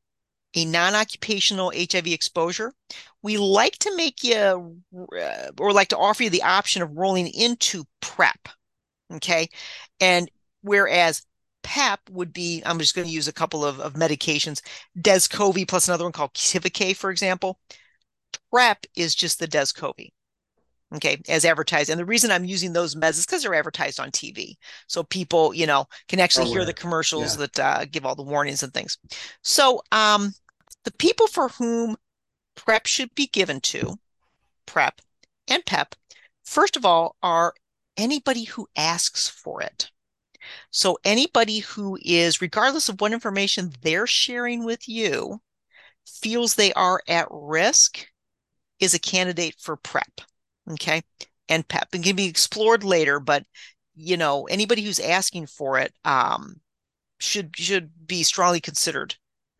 a 0.55 0.65
non-occupational 0.65 1.73
HIV 1.77 2.07
exposure, 2.07 2.73
we 3.23 3.37
like 3.37 3.79
to 3.79 3.97
make 3.97 4.23
you 4.23 4.79
uh, 5.19 5.51
or 5.59 5.73
like 5.73 5.89
to 5.89 5.99
offer 5.99 6.23
you 6.23 6.31
the 6.31 6.43
option 6.43 6.83
of 6.83 6.97
rolling 6.97 7.27
into 7.29 7.85
PrEP. 8.01 8.49
Okay. 9.13 9.49
And 10.01 10.31
whereas 10.63 11.25
PEP 11.63 12.01
would 12.11 12.33
be, 12.33 12.63
I'm 12.65 12.79
just 12.79 12.95
going 12.95 13.07
to 13.07 13.13
use 13.13 13.29
a 13.29 13.33
couple 13.33 13.65
of, 13.65 13.81
of 13.81 13.95
medications, 13.95 14.61
Descovy 14.99 15.67
plus 15.67 15.89
another 15.89 16.05
one 16.05 16.13
called 16.13 16.35
Tivicay, 16.35 16.97
for 16.97 17.11
example. 17.11 17.59
PrEP 18.51 18.87
is 18.97 19.15
just 19.15 19.39
the 19.39 19.49
Descovy 19.49 20.11
okay, 20.95 21.21
as 21.29 21.45
advertised. 21.45 21.91
And 21.91 21.99
the 21.99 22.05
reason 22.05 22.31
I'm 22.31 22.45
using 22.45 22.73
those 22.73 22.95
meds 22.95 23.19
is 23.19 23.27
because 23.27 23.43
they're 23.43 23.55
advertised 23.55 24.01
on 24.01 24.11
TV. 24.11 24.55
So 24.87 25.03
people, 25.03 25.55
you 25.55 25.67
know, 25.67 25.87
can 26.09 26.21
actually 26.21 26.51
oh, 26.51 26.53
hear 26.53 26.65
the 26.65 26.73
commercials 26.73 27.39
yeah. 27.39 27.47
that 27.47 27.61
uh, 27.61 27.85
give 27.87 28.07
all 28.07 28.15
the 28.15 28.23
warnings 28.23 28.63
and 28.63 28.73
things. 28.73 28.99
So 29.43 29.83
um, 29.93 30.33
the 30.85 30.93
people 30.93 31.27
for 31.27 31.49
whom 31.49 31.97
PrEP 32.55 32.87
should 32.87 33.15
be 33.15 33.27
given 33.27 33.61
to, 33.61 33.97
PrEP 34.67 35.01
and 35.49 35.65
PEP, 35.67 35.95
first 36.45 36.77
of 36.77 36.85
all, 36.85 37.17
are 37.23 37.55
anybody 37.97 38.45
who 38.45 38.69
asks 38.77 39.29
for 39.29 39.63
it. 39.63 39.91
So 40.71 40.99
anybody 41.05 41.61
who 41.61 41.99
is, 42.03 42.43
regardless 42.43 42.89
of 42.89 43.01
what 43.01 43.13
information 43.13 43.73
they're 43.83 44.07
sharing 44.07 44.65
with 44.65 44.89
you, 44.89 45.41
feels 46.07 46.55
they 46.55 46.73
are 46.75 47.01
at 47.09 47.29
risk 47.31 48.07
is 48.79 48.95
a 48.95 48.99
candidate 48.99 49.55
for 49.59 49.77
PrEP 49.77 50.21
okay 50.71 51.03
and 51.49 51.67
pep 51.69 51.89
and 51.93 52.05
can 52.05 52.17
be 52.17 52.27
explored 52.27 52.85
later 52.85 53.21
but 53.21 53.45
you 53.95 54.17
know 54.17 54.45
anybody 54.45 54.83
who's 54.83 55.01
asking 55.01 55.47
for 55.47 55.79
it 55.79 55.93
um, 56.05 56.61
should 57.19 57.57
should 57.57 57.91
be 58.07 58.23
strongly 58.23 58.61
considered 58.61 59.15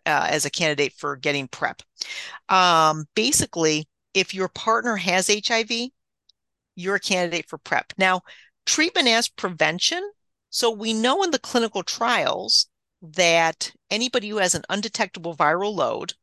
uh, 0.07 0.27
as 0.31 0.45
a 0.45 0.51
candidate 0.51 0.93
for 0.93 1.17
getting 1.17 1.49
prep 1.49 1.83
um, 2.49 3.05
basically 3.15 3.89
if 4.15 4.35
your 4.35 4.49
partner 4.49 4.97
has 4.97 5.31
hiv 5.47 5.71
you're 6.75 6.97
a 6.97 7.01
candidate 7.01 7.49
for 7.49 7.59
prep. 7.59 7.93
Now 7.99 8.23
treatment 8.67 9.09
as 9.09 9.29
prevention. 9.29 10.11
So 10.51 10.71
we 10.71 10.93
know 10.93 11.23
in 11.23 11.31
the 11.31 11.39
clinical 11.39 11.83
trials 11.83 12.69
that 13.03 13.73
anybody 13.91 14.29
who 14.29 14.39
has 14.39 14.55
an 14.55 14.63
undetectable 14.69 15.35
viral 15.37 15.75
load 15.75 16.15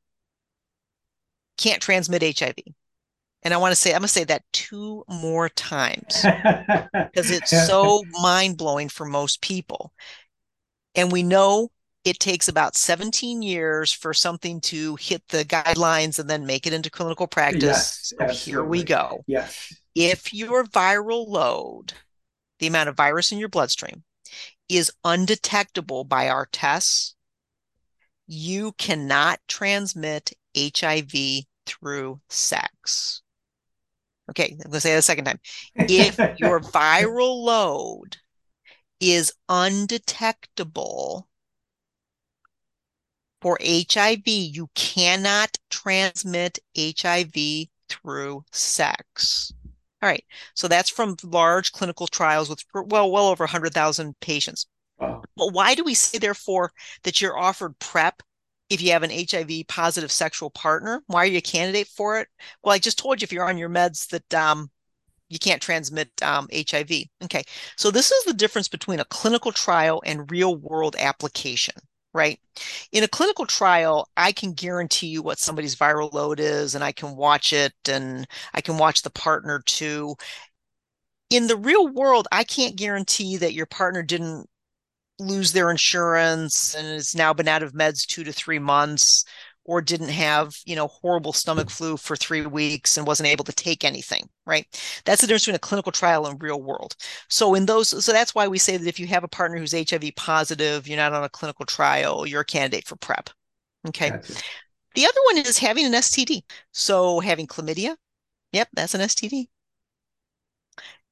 can't 1.58 1.82
transmit 1.82 2.40
hiv 2.40 2.56
and 3.44 3.54
I 3.54 3.58
want 3.58 3.72
to 3.72 3.76
say, 3.76 3.92
I'm 3.92 4.02
going 4.02 4.04
to 4.04 4.08
say 4.10 4.24
that 4.26 4.44
two 4.54 5.04
more 5.08 5.50
times 5.50 6.24
because 6.94 7.32
it's 7.32 7.50
so 7.50 8.04
mind 8.22 8.58
blowing 8.58 8.88
for 8.88 9.06
most 9.06 9.42
people. 9.42 9.94
And 10.94 11.12
we 11.12 11.24
know 11.24 11.72
it 12.04 12.20
takes 12.20 12.48
about 12.48 12.76
17 12.76 13.42
years 13.42 13.92
for 13.92 14.14
something 14.14 14.60
to 14.62 14.96
hit 14.96 15.28
the 15.30 15.46
guidelines 15.46 16.18
and 16.18 16.30
then 16.30 16.46
make 16.46 16.66
it 16.66 16.74
into 16.74 16.90
clinical 16.90 17.28
practice. 17.28 18.14
Yes, 18.20 18.36
so 18.36 18.52
here 18.52 18.64
we 18.64 18.84
go. 18.84 19.24
Yes. 19.28 19.74
If 19.94 20.34
your 20.34 20.64
viral 20.64 21.28
load, 21.28 21.94
the 22.60 22.68
amount 22.68 22.90
of 22.90 22.98
virus 22.98 23.32
in 23.32 23.38
your 23.38 23.50
bloodstream, 23.50 24.04
is 24.68 24.92
undetectable 25.04 26.04
by 26.04 26.30
our 26.30 26.48
tests, 26.52 27.16
you 28.26 28.72
cannot 28.74 29.40
transmit 29.48 30.32
HIV 30.58 31.44
through 31.66 32.22
sex. 32.30 33.22
Okay, 34.30 34.52
I'm 34.52 34.72
going 34.72 34.72
to 34.72 34.80
say 34.80 34.94
it 34.94 35.00
a 35.00 35.02
second 35.02 35.26
time. 35.26 35.40
If 35.76 36.18
your 36.40 36.60
viral 36.62 37.44
load 37.44 38.18
is 39.02 39.34
undetectable 39.50 41.28
for 43.42 43.58
HIV, 43.62 44.22
you 44.26 44.70
cannot 44.76 45.58
transmit 45.70 46.60
HIV 46.78 47.68
through 47.90 48.44
sex. 48.52 49.52
All 50.02 50.10
right, 50.10 50.24
so 50.56 50.68
that's 50.68 50.90
from 50.90 51.16
large 51.24 51.72
clinical 51.72 52.08
trials 52.08 52.50
with 52.50 52.64
well, 52.74 53.12
well 53.12 53.28
over 53.28 53.44
100,000 53.44 54.20
patients. 54.20 54.66
Wow. 55.00 55.24
But 55.36 55.54
why 55.54 55.76
do 55.76 55.84
we 55.84 55.94
say, 55.94 56.18
therefore, 56.18 56.72
that 57.04 57.22
you're 57.22 57.38
offered 57.38 57.78
PrEP 57.80 58.22
if 58.72 58.82
you 58.82 58.94
have 58.94 59.04
an 59.04 59.12
HIV 59.12 59.68
positive 59.68 60.12
sexual 60.12 60.50
partner. 60.50 61.04
Why 61.08 61.24
are 61.24 61.28
you 61.28 61.40
a 61.40 61.42
candidate 61.42 61.88
for 61.88 62.20
it? 62.20 62.30
Well, 62.64 62.74
I 62.74 62.80
just 62.80 62.98
told 62.98 63.22
you 63.22 63.26
if 63.26 63.34
you're 63.34 63.48
on 63.48 63.58
your 63.58 63.70
meds 63.70 64.08
that 64.08 64.34
um, 64.34 64.72
you 65.28 65.40
can't 65.40 65.62
transmit 65.62 66.10
um, 66.22 66.48
HIV. 66.54 66.90
Okay, 67.24 67.44
so 67.76 67.92
this 67.92 68.12
is 68.12 68.24
the 68.24 68.34
difference 68.34 68.70
between 68.70 69.02
a 69.02 69.06
clinical 69.06 69.52
trial 69.52 70.02
and 70.06 70.32
real 70.32 70.56
world 70.56 70.96
application. 70.98 71.76
Right. 72.14 72.42
In 72.92 73.06
a 73.06 73.08
clinical 73.08 73.46
trial, 73.46 74.10
I 74.18 74.34
can 74.34 74.52
guarantee 74.52 75.08
you 75.08 75.22
what 75.22 75.40
somebody's 75.40 75.78
viral 75.78 76.12
load 76.12 76.42
is, 76.42 76.76
and 76.76 76.84
I 76.84 76.92
can 76.92 77.16
watch 77.16 77.54
it 77.54 77.74
and 77.88 78.28
I 78.54 78.60
can 78.60 78.78
watch 78.78 79.04
the 79.04 79.10
partner 79.10 79.62
too. 79.66 80.16
In 81.30 81.48
the 81.48 81.56
real 81.56 81.88
world, 81.88 82.28
I 82.32 82.44
can't 82.44 82.76
guarantee 82.76 83.38
that 83.38 83.54
your 83.54 83.66
partner 83.66 84.04
didn't 84.04 84.50
lose 85.20 85.54
their 85.54 85.72
insurance 85.72 86.76
and 86.76 86.88
has 86.88 87.16
now 87.16 87.34
been 87.34 87.48
out 87.48 87.64
of 87.64 87.74
meds 87.74 88.06
two 88.06 88.24
to 88.26 88.34
three 88.34 88.60
months 88.60 89.26
or 89.72 89.82
didn't 89.82 90.10
have 90.10 90.54
you 90.66 90.76
know 90.76 90.88
horrible 90.88 91.32
stomach 91.32 91.70
flu 91.70 91.96
for 91.96 92.18
three 92.18 92.46
weeks 92.46 92.98
and 92.98 93.08
wasn't 93.08 93.28
able 93.28 93.46
to 93.46 93.54
take 93.54 93.86
anything 93.86 94.28
right? 94.46 94.66
That's 95.06 95.22
the 95.22 95.28
difference 95.28 95.44
between 95.44 95.56
a 95.56 95.60
clinical 95.60 95.92
trial 95.94 96.26
and 96.26 96.42
real 96.42 96.62
world. 96.62 96.96
So 97.30 97.54
in 97.54 97.68
those 97.68 98.04
so 98.04 98.12
that's 98.12 98.36
why 98.36 98.50
we 98.50 98.58
say 98.58 98.76
that 98.76 98.88
if 98.88 99.00
you 99.00 99.08
have 99.08 99.24
a 99.24 99.30
partner 99.30 99.58
who's 99.58 99.72
hiv 99.72 100.04
positive 100.18 100.88
you're 100.90 100.98
not 100.98 101.14
on 101.14 101.24
a 101.24 101.30
clinical 101.30 101.66
trial 101.66 102.28
you're 102.28 102.42
a 102.42 102.46
candidate 102.46 102.86
for 102.86 102.98
prep 102.98 103.30
okay? 103.88 104.10
Gotcha. 104.10 104.34
the 104.96 105.06
other 105.06 105.22
one 105.26 105.38
is 105.38 105.58
having 105.58 105.86
an 105.86 105.94
std 105.94 106.42
so 106.74 107.22
having 107.22 107.48
chlamydia 107.48 107.96
yep 108.52 108.68
that's 108.74 108.94
an 108.94 109.02
std 109.02 109.48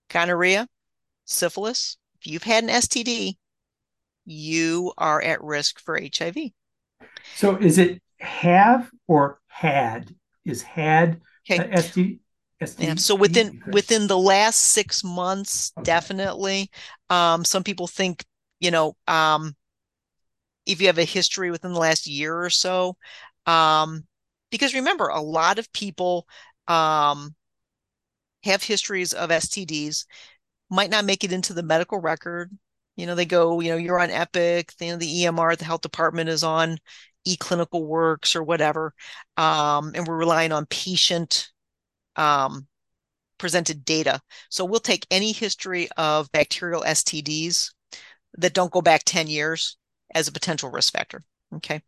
gonorrhea 0.09 0.67
syphilis 1.25 1.97
if 2.19 2.27
you've 2.27 2.43
had 2.43 2.63
an 2.63 2.69
std 2.69 3.37
you 4.29 4.93
are 4.97 5.21
at 5.21 5.43
risk 5.43 5.79
for 5.79 5.99
HIV. 5.99 6.35
So 7.35 7.57
is 7.57 7.77
it 7.77 8.01
have 8.19 8.89
or 9.07 9.39
had? 9.47 10.13
Is 10.45 10.61
had 10.61 11.21
okay. 11.49 11.75
ST, 11.75 12.19
ST 12.63 12.87
yeah. 12.87 12.95
So 12.95 13.15
within 13.15 13.61
within 13.71 14.07
the 14.07 14.17
last 14.17 14.59
six 14.59 15.03
months, 15.03 15.71
okay. 15.77 15.83
definitely. 15.83 16.69
Um, 17.09 17.45
some 17.45 17.63
people 17.63 17.87
think, 17.87 18.23
you 18.59 18.71
know, 18.71 18.95
um, 19.07 19.55
if 20.65 20.81
you 20.81 20.87
have 20.87 20.97
a 20.97 21.03
history 21.03 21.51
within 21.51 21.73
the 21.73 21.79
last 21.79 22.07
year 22.07 22.37
or 22.37 22.49
so, 22.49 22.95
um, 23.45 24.05
because 24.51 24.73
remember, 24.73 25.07
a 25.07 25.21
lot 25.21 25.59
of 25.59 25.71
people 25.73 26.27
um, 26.67 27.35
have 28.43 28.63
histories 28.63 29.13
of 29.13 29.29
STDs, 29.29 30.05
might 30.69 30.89
not 30.89 31.05
make 31.05 31.23
it 31.23 31.33
into 31.33 31.53
the 31.53 31.63
medical 31.63 31.99
record 31.99 32.51
you 32.99 33.05
know, 33.05 33.15
they 33.15 33.25
go, 33.25 33.61
you 33.61 33.71
know, 33.71 33.77
you're 33.77 33.99
on 33.99 34.09
Epic, 34.09 34.73
you 34.81 34.91
know, 34.91 34.97
the 34.97 35.23
EMR, 35.23 35.57
the 35.57 35.63
health 35.63 35.79
department 35.79 36.27
is 36.27 36.43
on 36.43 36.77
eClinical 37.27 37.85
Works 37.85 38.35
or 38.35 38.43
whatever. 38.43 38.93
Um, 39.37 39.91
and 39.95 40.07
we're 40.07 40.17
relying 40.17 40.51
on 40.51 40.65
patient 40.67 41.49
um, 42.15 42.67
presented 43.39 43.85
data. 43.85 44.21
So 44.49 44.65
we'll 44.65 44.79
take 44.79 45.07
any 45.09 45.31
history 45.31 45.89
of 45.97 46.31
bacterial 46.31 46.83
STDs 46.83 47.71
that 48.37 48.53
don't 48.53 48.71
go 48.71 48.81
back 48.81 49.01
10 49.05 49.27
years 49.27 49.77
as 50.13 50.27
a 50.27 50.31
potential 50.31 50.69
risk 50.69 50.93
factor. 50.93 51.23
Okay. 51.55 51.81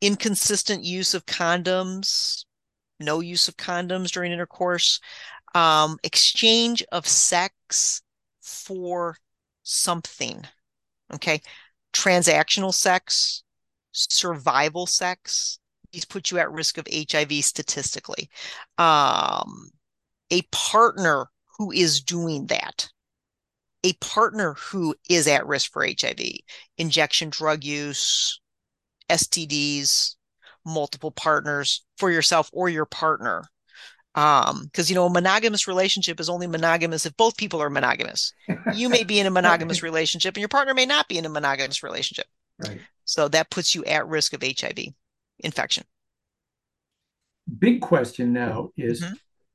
Inconsistent 0.00 0.84
use 0.84 1.14
of 1.14 1.24
condoms, 1.26 2.44
no 3.00 3.20
use 3.20 3.48
of 3.48 3.56
condoms 3.56 4.10
during 4.10 4.32
intercourse, 4.32 5.00
um, 5.54 5.96
exchange 6.02 6.84
of 6.92 7.06
sex 7.06 8.02
for 8.40 9.16
something. 9.62 10.44
Okay. 11.14 11.40
Transactional 11.92 12.74
sex, 12.74 13.42
survival 13.92 14.86
sex, 14.86 15.58
these 15.92 16.04
put 16.04 16.30
you 16.30 16.38
at 16.38 16.50
risk 16.50 16.78
of 16.78 16.86
HIV 16.92 17.44
statistically. 17.44 18.28
Um, 18.76 19.70
a 20.30 20.42
partner 20.52 21.26
who 21.56 21.72
is 21.72 22.00
doing 22.00 22.46
that, 22.46 22.88
a 23.84 23.92
partner 23.94 24.54
who 24.54 24.94
is 25.08 25.26
at 25.26 25.46
risk 25.46 25.72
for 25.72 25.84
HIV, 25.84 26.20
injection 26.76 27.30
drug 27.30 27.64
use, 27.64 28.40
STDs, 29.08 30.16
multiple 30.64 31.10
partners 31.10 31.84
for 31.96 32.10
yourself 32.10 32.50
or 32.52 32.68
your 32.68 32.84
partner. 32.84 33.44
Um, 34.14 34.64
because 34.64 34.88
you 34.90 34.96
know, 34.96 35.06
a 35.06 35.10
monogamous 35.10 35.68
relationship 35.68 36.18
is 36.18 36.28
only 36.28 36.46
monogamous 36.46 37.06
if 37.06 37.16
both 37.16 37.36
people 37.36 37.62
are 37.62 37.70
monogamous. 37.70 38.32
You 38.74 38.88
may 38.88 39.04
be 39.04 39.20
in 39.20 39.26
a 39.26 39.30
monogamous 39.30 39.82
relationship 39.82 40.34
and 40.34 40.40
your 40.40 40.48
partner 40.48 40.74
may 40.74 40.86
not 40.86 41.08
be 41.08 41.18
in 41.18 41.24
a 41.24 41.30
monogamous 41.30 41.82
relationship. 41.82 42.26
Right. 42.58 42.80
So 43.08 43.26
that 43.28 43.50
puts 43.50 43.74
you 43.74 43.84
at 43.86 44.06
risk 44.06 44.34
of 44.34 44.42
HIV 44.42 44.78
infection. 45.38 45.84
Big 47.58 47.80
question 47.80 48.34
now 48.34 48.70
is 48.76 49.00
mm-hmm. 49.00 49.14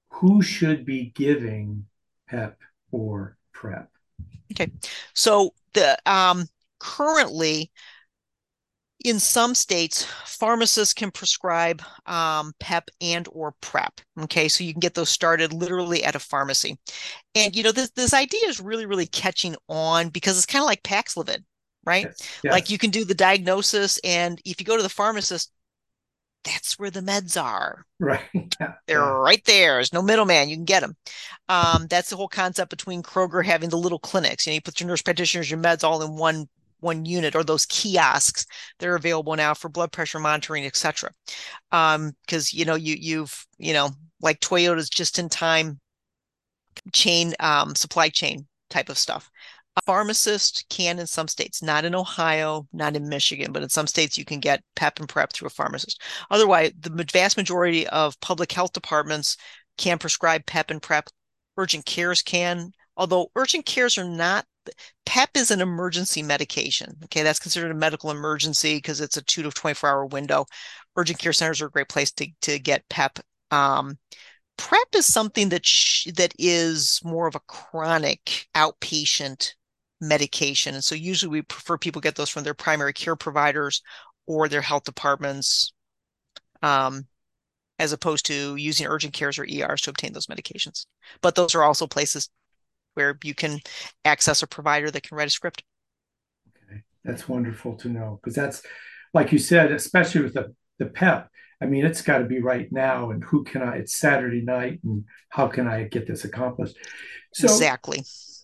who 0.10 0.42
should 0.42 0.86
be 0.86 1.14
giving 1.14 1.86
PEP 2.28 2.58
or 2.92 3.38
PrEP? 3.54 3.90
Okay. 4.52 4.72
So 5.14 5.54
the 5.74 5.98
um 6.08 6.48
currently 6.80 7.72
in 9.06 9.20
some 9.20 9.54
states 9.54 10.06
pharmacists 10.26 10.94
can 10.94 11.12
prescribe 11.12 11.82
um, 12.06 12.54
pep 12.60 12.90
and 13.02 13.28
or 13.32 13.54
prep 13.62 14.00
okay 14.22 14.48
so 14.48 14.64
you 14.64 14.74
can 14.74 14.80
get 14.80 14.94
those 14.94 15.10
started 15.10 15.52
literally 15.52 16.04
at 16.04 16.16
a 16.16 16.20
pharmacy 16.20 16.78
and 17.36 17.56
you 17.56 17.64
know 17.64 17.72
this, 17.72 17.90
this 17.92 18.14
idea 18.14 18.42
is 18.48 18.62
really 18.62 18.86
really 18.86 19.06
catching 19.06 19.56
on 19.68 20.10
because 20.10 20.38
it's 20.38 20.46
kind 20.46 20.62
of 20.62 20.68
like 20.68 20.84
paxlovid 20.84 21.44
right 21.86 22.06
yes. 22.06 22.40
Yes. 22.44 22.52
like 22.52 22.70
you 22.70 22.78
can 22.78 22.90
do 22.90 23.06
the 23.06 23.14
diagnosis 23.14 24.00
and 24.04 24.42
if 24.46 24.60
you 24.60 24.66
go 24.66 24.78
to 24.78 24.84
the 24.84 24.90
pharmacist 24.90 25.52
that's 26.44 26.78
where 26.78 26.92
the 26.92 27.00
meds 27.00 27.42
are. 27.42 27.86
Right. 28.00 28.22
Yeah. 28.60 28.74
They're 28.88 29.00
yeah. 29.00 29.10
right 29.10 29.44
there. 29.46 29.76
There's 29.76 29.94
no 29.94 30.02
middleman. 30.02 30.50
You 30.50 30.56
can 30.56 30.66
get 30.66 30.82
them. 30.82 30.96
Um, 31.50 31.88
that's 31.90 32.10
the 32.10 32.16
whole 32.16 32.28
concept 32.28 32.70
between 32.70 33.02
Kroger 33.02 33.44
having 33.44 33.70
the 33.70 33.78
little 33.78 34.00
clinics. 34.00 34.46
You 34.46 34.52
know, 34.52 34.56
you 34.56 34.62
put 34.62 34.80
your 34.80 34.88
nurse 34.88 35.02
practitioners, 35.02 35.50
your 35.50 35.60
meds 35.60 35.84
all 35.84 36.04
in 36.04 36.16
one 36.16 36.48
one 36.82 37.06
unit 37.06 37.36
or 37.36 37.44
those 37.44 37.66
kiosks 37.66 38.46
that 38.78 38.88
are 38.88 38.96
available 38.96 39.36
now 39.36 39.54
for 39.54 39.70
blood 39.70 39.92
pressure 39.92 40.20
monitoring, 40.20 40.66
etc. 40.66 41.12
Um, 41.72 42.12
because 42.26 42.54
you 42.54 42.66
know, 42.66 42.76
you 42.76 42.96
you've, 43.00 43.48
you 43.58 43.74
know, 43.74 43.92
like 44.22 44.40
Toyota's 44.40 44.90
just 44.90 45.18
in 45.18 45.30
time 45.30 45.80
chain 46.92 47.34
um 47.40 47.76
supply 47.76 48.10
chain 48.10 48.46
type 48.70 48.90
of 48.90 48.98
stuff. 48.98 49.32
A 49.76 49.82
pharmacist 49.82 50.66
can 50.70 51.00
in 51.00 51.08
some 51.08 51.28
states, 51.28 51.64
not 51.64 51.84
in 51.84 51.96
Ohio, 51.96 52.68
not 52.72 52.96
in 52.96 53.10
Michigan, 53.10 53.52
but 53.52 53.64
in 53.64 53.70
some 53.70 53.88
states 53.88 54.18
you 54.18 54.26
can 54.26 54.40
get 54.40 54.64
PEP 54.76 55.00
and 55.00 55.10
PrEP 55.10 55.34
through 55.34 55.48
a 55.48 55.50
pharmacist. 55.52 56.02
Otherwise, 56.30 56.74
the 56.80 57.06
vast 57.12 57.38
majority 57.38 57.88
of 57.88 58.20
public 58.20 58.52
health 58.52 58.74
departments 58.74 59.36
can 59.78 59.98
prescribe 59.98 60.46
PEP 60.46 60.70
and 60.70 60.82
PrEP. 60.82 61.10
Urgent 61.58 61.86
cares 61.86 62.22
can, 62.22 62.72
although 62.96 63.32
urgent 63.36 63.66
cares 63.66 63.98
are 63.98 64.04
not 64.04 64.46
PEP 65.06 65.30
is 65.36 65.52
an 65.52 65.62
emergency 65.62 66.24
medication. 66.24 66.96
Okay, 67.06 67.24
that's 67.24 67.40
considered 67.40 67.72
a 67.72 67.76
medical 67.76 68.12
emergency 68.12 68.76
because 68.76 69.02
it's 69.02 69.18
a 69.18 69.22
two 69.22 69.44
to 69.44 69.52
24 69.52 69.90
hour 69.90 70.06
window. 70.06 70.46
Urgent 70.96 71.20
care 71.20 71.34
centers 71.34 71.62
are 71.62 71.68
a 71.68 71.72
great 71.72 71.90
place 71.90 72.12
to, 72.14 72.28
to 72.42 72.60
get 72.60 72.88
PEP. 72.90 73.20
Um, 73.52 73.98
PrEP 74.58 74.96
is 74.96 75.06
something 75.06 75.50
that 75.50 75.66
sh- 75.66 76.08
that 76.16 76.34
is 76.38 77.02
more 77.04 77.28
of 77.28 77.36
a 77.36 77.42
chronic 77.42 78.48
outpatient 78.56 79.54
medication, 80.08 80.76
and 80.76 80.84
so 80.84 80.96
usually 80.96 81.32
we 81.32 81.42
prefer 81.42 81.78
people 81.78 82.02
get 82.02 82.16
those 82.16 82.30
from 82.30 82.44
their 82.44 82.54
primary 82.54 82.94
care 82.94 83.16
providers 83.16 83.82
or 84.28 84.48
their 84.48 84.62
health 84.62 84.84
departments, 84.84 85.74
um, 86.62 87.08
as 87.80 87.92
opposed 87.92 88.26
to 88.28 88.56
using 88.56 88.88
urgent 88.88 89.14
cares 89.14 89.38
or 89.40 89.46
ERs 89.46 89.82
to 89.82 89.90
obtain 89.90 90.14
those 90.14 90.28
medications. 90.28 90.86
But 91.22 91.36
those 91.36 91.56
are 91.56 91.64
also 91.64 91.88
places 91.88 92.30
where 92.94 93.18
you 93.24 93.34
can 93.34 93.60
access 94.06 94.44
a 94.44 94.48
provider 94.48 94.92
that 94.92 95.04
can 95.04 95.18
write 95.18 95.28
a 95.28 95.32
script. 95.32 95.64
Okay, 96.70 96.84
that's 97.04 97.28
wonderful 97.28 97.76
to 97.78 97.90
know 97.90 98.20
because 98.22 98.36
that's 98.36 98.62
like 99.14 99.32
you 99.32 99.40
said, 99.40 99.72
especially 99.72 100.22
with 100.22 100.34
the 100.34 100.54
the 100.80 100.86
PEP. 100.88 101.30
I 101.62 101.66
mean, 101.66 101.86
it's 101.86 102.02
got 102.02 102.18
to 102.18 102.26
be 102.26 102.42
right 102.42 102.70
now, 102.72 103.12
and 103.12 103.24
who 103.24 103.44
can 103.44 103.62
I? 103.62 103.78
It's 103.78 103.98
Saturday 103.98 104.42
night, 104.42 104.82
and 104.84 105.06
how 105.30 105.48
can 105.48 105.68
I 105.68 105.84
get 105.84 106.08
this 106.08 106.26
accomplished? 106.26 106.76
So, 107.34 107.46
exactly. 107.46 108.04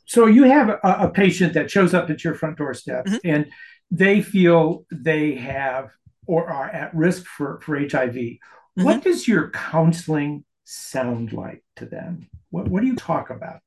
So 0.10 0.25
you 0.25 0.44
have 0.44 0.70
a, 0.70 0.80
a 0.84 1.10
patient 1.10 1.54
that 1.54 1.72
shows 1.72 1.94
up 1.94 2.10
at 2.10 2.24
your 2.24 2.34
front 2.36 2.58
doorstep, 2.58 3.06
mm-hmm. 3.06 3.18
and 3.24 3.51
they 3.92 4.22
feel 4.22 4.86
they 4.92 5.36
have 5.36 5.92
or 6.25 6.50
are 6.50 6.70
at 6.70 6.94
risk 6.94 7.25
for 7.25 7.60
for 7.62 7.80
HIV. 7.80 7.89
Mm-hmm. 7.89 8.84
What 8.84 9.04
does 9.04 9.28
your 9.28 9.51
counseling 9.51 10.44
sound 10.66 11.32
like 11.34 11.63
to 11.78 11.86
them? 11.86 12.30
What 12.50 12.68
what 12.68 12.82
do 12.82 12.88
you 12.88 12.96
talk 12.96 13.30
about? 13.30 13.62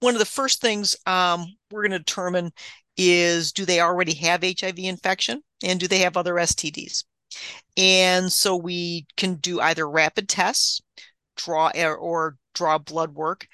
one 0.00 0.14
of 0.14 0.18
the 0.18 0.24
first 0.24 0.60
things 0.60 0.96
um, 1.06 1.46
we're 1.70 1.82
going 1.82 1.92
to 1.92 1.98
determine 1.98 2.52
is 2.96 3.52
do 3.52 3.64
they 3.64 3.80
already 3.80 4.14
have 4.14 4.42
HIV 4.42 4.78
infection 4.78 5.42
and 5.62 5.80
do 5.80 5.88
they 5.88 5.98
have 5.98 6.16
other 6.16 6.34
STDs? 6.34 7.04
And 7.76 8.32
so 8.32 8.56
we 8.56 9.06
can 9.16 9.34
do 9.34 9.60
either 9.60 9.88
rapid 9.88 10.28
tests, 10.28 10.80
draw 11.36 11.70
or, 11.74 11.96
or 11.96 12.36
draw 12.54 12.78
blood 12.78 13.14
work, 13.14 13.46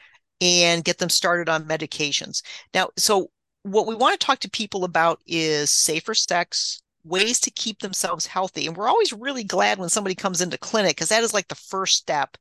and 0.42 0.82
get 0.82 0.98
them 0.98 1.08
started 1.08 1.48
on 1.48 1.64
medications. 1.64 2.42
Now, 2.74 2.90
so 2.98 3.30
what 3.62 3.86
we 3.86 3.94
want 3.94 4.18
to 4.18 4.26
talk 4.26 4.40
to 4.40 4.50
people 4.50 4.82
about 4.82 5.20
is 5.24 5.70
safer 5.70 6.14
sex, 6.14 6.82
ways 7.04 7.38
to 7.40 7.50
keep 7.52 7.78
themselves 7.78 8.26
healthy. 8.26 8.66
And 8.66 8.76
we're 8.76 8.88
always 8.88 9.12
really 9.12 9.44
glad 9.44 9.78
when 9.78 9.88
somebody 9.88 10.16
comes 10.16 10.40
into 10.40 10.58
clinic 10.58 10.96
because 10.96 11.10
that 11.10 11.22
is 11.22 11.32
like 11.32 11.46
the 11.46 11.54
first 11.54 11.96
step 11.96 12.36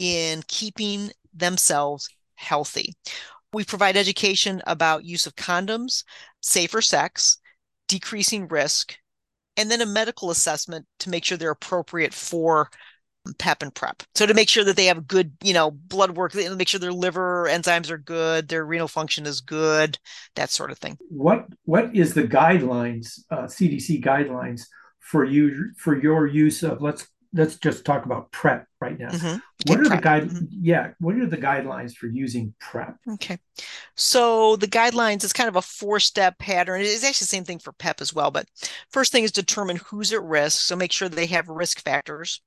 in 0.00 0.42
keeping 0.48 1.12
themselves 1.32 2.08
healthy. 2.34 2.96
We 3.52 3.64
provide 3.64 3.96
education 3.96 4.60
about 4.66 5.04
use 5.04 5.24
of 5.24 5.36
condoms, 5.36 6.02
safer 6.40 6.82
sex, 6.82 7.38
decreasing 7.86 8.48
risk, 8.48 8.96
and 9.56 9.70
then 9.70 9.80
a 9.80 9.86
medical 9.86 10.32
assessment 10.32 10.86
to 10.98 11.10
make 11.10 11.24
sure 11.24 11.38
they're 11.38 11.52
appropriate 11.52 12.12
for 12.12 12.68
PEP 13.38 13.62
and 13.62 13.74
PrEP. 13.74 14.02
So 14.14 14.26
to 14.26 14.34
make 14.34 14.48
sure 14.48 14.64
that 14.64 14.76
they 14.76 14.86
have 14.86 15.08
good, 15.08 15.32
you 15.42 15.54
know, 15.54 15.70
blood 15.70 16.16
work, 16.16 16.34
make 16.34 16.68
sure 16.68 16.80
their 16.80 16.92
liver 16.92 17.46
enzymes 17.50 17.90
are 17.90 17.98
good, 17.98 18.48
their 18.48 18.64
renal 18.64 18.88
function 18.88 19.26
is 19.26 19.40
good, 19.40 19.98
that 20.34 20.50
sort 20.50 20.70
of 20.70 20.78
thing. 20.78 20.98
What 21.08 21.46
what 21.64 21.94
is 21.94 22.14
the 22.14 22.24
guidelines, 22.24 23.20
uh, 23.30 23.44
CDC 23.44 24.04
guidelines 24.04 24.62
for 25.00 25.24
you 25.24 25.72
for 25.76 26.00
your 26.00 26.26
use 26.26 26.62
of 26.62 26.80
let's 26.80 27.06
let's 27.34 27.56
just 27.56 27.84
talk 27.84 28.04
about 28.04 28.30
prep 28.30 28.66
right 28.80 28.98
now. 28.98 29.08
Mm-hmm. 29.08 29.36
What 29.66 29.80
are 29.80 29.84
prep. 29.84 29.98
the 29.98 30.02
guide? 30.02 30.22
Mm-hmm. 30.24 30.44
Yeah, 30.50 30.90
what 31.00 31.16
are 31.16 31.26
the 31.26 31.36
guidelines 31.36 31.94
for 31.94 32.06
using 32.06 32.54
prep? 32.60 32.96
Okay, 33.14 33.38
so 33.96 34.56
the 34.56 34.68
guidelines 34.68 35.24
is 35.24 35.32
kind 35.32 35.48
of 35.48 35.56
a 35.56 35.62
four-step 35.62 36.38
pattern. 36.38 36.80
It 36.80 36.86
is 36.86 37.04
actually 37.04 37.24
the 37.24 37.28
same 37.28 37.44
thing 37.44 37.58
for 37.58 37.72
PEP 37.72 38.00
as 38.00 38.14
well. 38.14 38.30
But 38.30 38.46
first 38.90 39.12
thing 39.12 39.24
is 39.24 39.32
determine 39.32 39.76
who's 39.76 40.12
at 40.12 40.22
risk. 40.22 40.60
So 40.60 40.76
make 40.76 40.92
sure 40.92 41.08
they 41.08 41.26
have 41.26 41.48
risk 41.48 41.82
factors. 41.82 42.40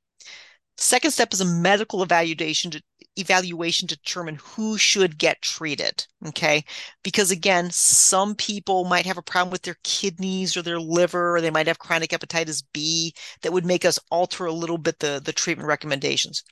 Second 0.77 1.11
step 1.11 1.33
is 1.33 1.41
a 1.41 1.45
medical 1.45 2.03
evaluation 2.03 2.71
to 2.71 2.81
evaluation 3.15 3.87
to 3.87 3.95
determine 3.97 4.35
who 4.35 4.77
should 4.77 5.17
get 5.17 5.41
treated. 5.41 6.05
Okay. 6.27 6.63
Because 7.03 7.31
again, 7.31 7.69
some 7.71 8.35
people 8.35 8.85
might 8.85 9.05
have 9.05 9.17
a 9.17 9.23
problem 9.23 9.51
with 9.51 9.63
their 9.63 9.77
kidneys 9.83 10.55
or 10.55 10.61
their 10.61 10.79
liver, 10.79 11.35
or 11.35 11.41
they 11.41 11.49
might 11.49 11.67
have 11.67 11.79
chronic 11.79 12.11
hepatitis 12.11 12.63
B 12.73 13.13
that 13.41 13.51
would 13.51 13.65
make 13.65 13.85
us 13.85 13.99
alter 14.11 14.45
a 14.45 14.53
little 14.53 14.77
bit 14.77 14.99
the, 14.99 15.19
the 15.23 15.33
treatment 15.33 15.67
recommendations. 15.67 16.43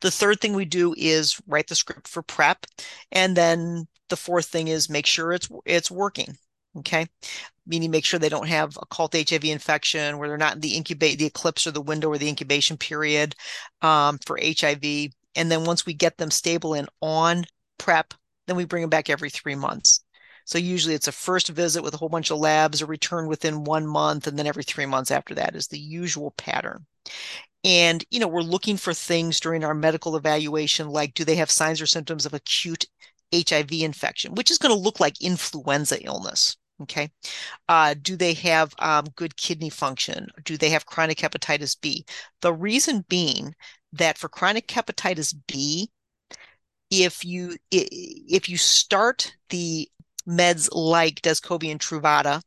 The 0.00 0.10
third 0.10 0.40
thing 0.40 0.54
we 0.54 0.64
do 0.64 0.94
is 0.98 1.40
write 1.46 1.68
the 1.68 1.74
script 1.74 2.08
for 2.08 2.22
prep. 2.22 2.66
And 3.12 3.36
then 3.36 3.86
the 4.08 4.16
fourth 4.16 4.46
thing 4.46 4.68
is 4.68 4.90
make 4.90 5.06
sure 5.06 5.32
it's 5.32 5.48
it's 5.64 5.90
working. 5.90 6.36
Okay. 6.78 7.06
Meaning 7.66 7.90
make 7.90 8.04
sure 8.04 8.18
they 8.18 8.28
don't 8.28 8.48
have 8.48 8.76
occult 8.80 9.14
HIV 9.14 9.44
infection 9.44 10.18
where 10.18 10.28
they're 10.28 10.38
not 10.38 10.54
in 10.54 10.60
the 10.60 10.74
incubate 10.74 11.18
the 11.18 11.26
eclipse 11.26 11.66
or 11.66 11.70
the 11.70 11.82
window 11.82 12.08
or 12.08 12.18
the 12.18 12.28
incubation 12.28 12.76
period 12.76 13.34
um, 13.82 14.18
for 14.24 14.38
HIV. 14.42 14.82
And 15.34 15.50
then 15.50 15.64
once 15.64 15.86
we 15.86 15.94
get 15.94 16.16
them 16.18 16.30
stable 16.30 16.74
and 16.74 16.88
on 17.00 17.44
prep, 17.78 18.14
then 18.46 18.56
we 18.56 18.64
bring 18.64 18.82
them 18.82 18.90
back 18.90 19.10
every 19.10 19.30
three 19.30 19.54
months. 19.54 20.02
So 20.44 20.58
usually 20.58 20.94
it's 20.94 21.08
a 21.08 21.12
first 21.12 21.48
visit 21.48 21.82
with 21.82 21.94
a 21.94 21.96
whole 21.96 22.08
bunch 22.08 22.30
of 22.30 22.38
labs, 22.38 22.82
a 22.82 22.86
return 22.86 23.28
within 23.28 23.64
one 23.64 23.86
month, 23.86 24.26
and 24.26 24.38
then 24.38 24.46
every 24.46 24.64
three 24.64 24.86
months 24.86 25.10
after 25.10 25.34
that 25.34 25.54
is 25.54 25.68
the 25.68 25.78
usual 25.78 26.32
pattern. 26.32 26.86
And, 27.64 28.04
you 28.10 28.18
know, 28.18 28.28
we're 28.28 28.42
looking 28.42 28.76
for 28.76 28.92
things 28.92 29.40
during 29.40 29.64
our 29.64 29.74
medical 29.74 30.16
evaluation, 30.16 30.88
like 30.88 31.14
do 31.14 31.24
they 31.24 31.36
have 31.36 31.50
signs 31.50 31.80
or 31.80 31.86
symptoms 31.86 32.26
of 32.26 32.34
acute 32.34 32.86
HIV 33.34 33.72
infection, 33.72 34.34
which 34.34 34.50
is 34.50 34.58
going 34.58 34.74
to 34.74 34.80
look 34.80 35.00
like 35.00 35.20
influenza 35.20 36.02
illness. 36.04 36.56
Okay. 36.82 37.10
Uh, 37.68 37.94
do 38.00 38.16
they 38.16 38.34
have 38.34 38.74
um, 38.78 39.06
good 39.16 39.36
kidney 39.36 39.70
function? 39.70 40.28
Do 40.44 40.56
they 40.56 40.70
have 40.70 40.86
chronic 40.86 41.18
hepatitis 41.18 41.76
B? 41.80 42.04
The 42.40 42.52
reason 42.52 43.04
being 43.08 43.54
that 43.92 44.18
for 44.18 44.28
chronic 44.28 44.68
hepatitis 44.68 45.34
B, 45.48 45.90
if 46.90 47.24
you 47.24 47.56
if 47.70 48.48
you 48.48 48.56
start 48.56 49.34
the 49.50 49.88
meds 50.28 50.68
like 50.72 51.22
Descovy 51.22 51.70
and 51.70 51.80
Truvada, 51.80 52.42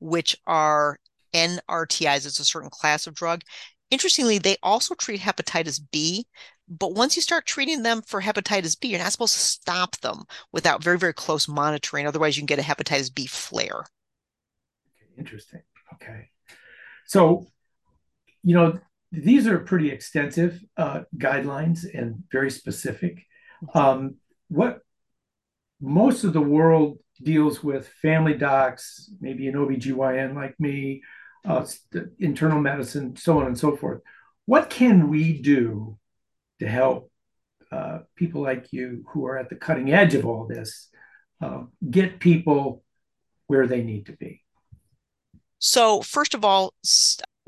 which 0.00 0.36
are 0.46 0.98
NRTIs, 1.34 2.26
it's 2.26 2.40
a 2.40 2.44
certain 2.44 2.70
class 2.70 3.06
of 3.06 3.14
drug. 3.14 3.42
Interestingly, 3.90 4.38
they 4.38 4.56
also 4.62 4.94
treat 4.94 5.20
hepatitis 5.20 5.80
B, 5.92 6.26
but 6.68 6.94
once 6.94 7.16
you 7.16 7.22
start 7.22 7.46
treating 7.46 7.82
them 7.82 8.02
for 8.02 8.20
hepatitis 8.20 8.78
B, 8.78 8.88
you're 8.88 8.98
not 8.98 9.12
supposed 9.12 9.34
to 9.34 9.40
stop 9.40 9.96
them 9.98 10.24
without 10.52 10.82
very, 10.82 10.98
very 10.98 11.14
close 11.14 11.48
monitoring. 11.48 12.06
Otherwise, 12.06 12.36
you 12.36 12.42
can 12.42 12.46
get 12.46 12.58
a 12.58 12.62
hepatitis 12.62 13.14
B 13.14 13.26
flare. 13.26 13.80
Okay, 13.80 15.12
interesting. 15.18 15.62
Okay. 15.94 16.28
So, 17.06 17.46
you 18.42 18.54
know, 18.54 18.78
these 19.10 19.46
are 19.46 19.58
pretty 19.58 19.90
extensive 19.90 20.60
uh, 20.76 21.02
guidelines 21.16 21.86
and 21.92 22.24
very 22.30 22.50
specific. 22.50 23.24
Um, 23.74 24.16
what 24.48 24.80
most 25.80 26.24
of 26.24 26.32
the 26.32 26.40
world 26.40 26.98
deals 27.22 27.62
with 27.62 27.88
family 28.02 28.34
docs, 28.34 29.10
maybe 29.20 29.48
an 29.48 29.54
OBGYN 29.54 30.34
like 30.34 30.58
me, 30.60 31.02
uh, 31.44 31.66
internal 32.18 32.60
medicine, 32.60 33.16
so 33.16 33.38
on 33.40 33.46
and 33.46 33.58
so 33.58 33.76
forth. 33.76 34.02
What 34.44 34.70
can 34.70 35.08
we 35.08 35.40
do 35.40 35.98
to 36.60 36.68
help 36.68 37.10
uh, 37.70 38.00
people 38.16 38.42
like 38.42 38.72
you 38.72 39.04
who 39.08 39.26
are 39.26 39.38
at 39.38 39.50
the 39.50 39.56
cutting 39.56 39.92
edge 39.92 40.14
of 40.14 40.24
all 40.24 40.46
this 40.46 40.88
uh, 41.40 41.62
get 41.90 42.20
people 42.20 42.82
where 43.46 43.66
they 43.66 43.82
need 43.82 44.06
to 44.06 44.12
be? 44.12 44.42
So, 45.58 46.02
first 46.02 46.34
of 46.34 46.44
all, 46.44 46.72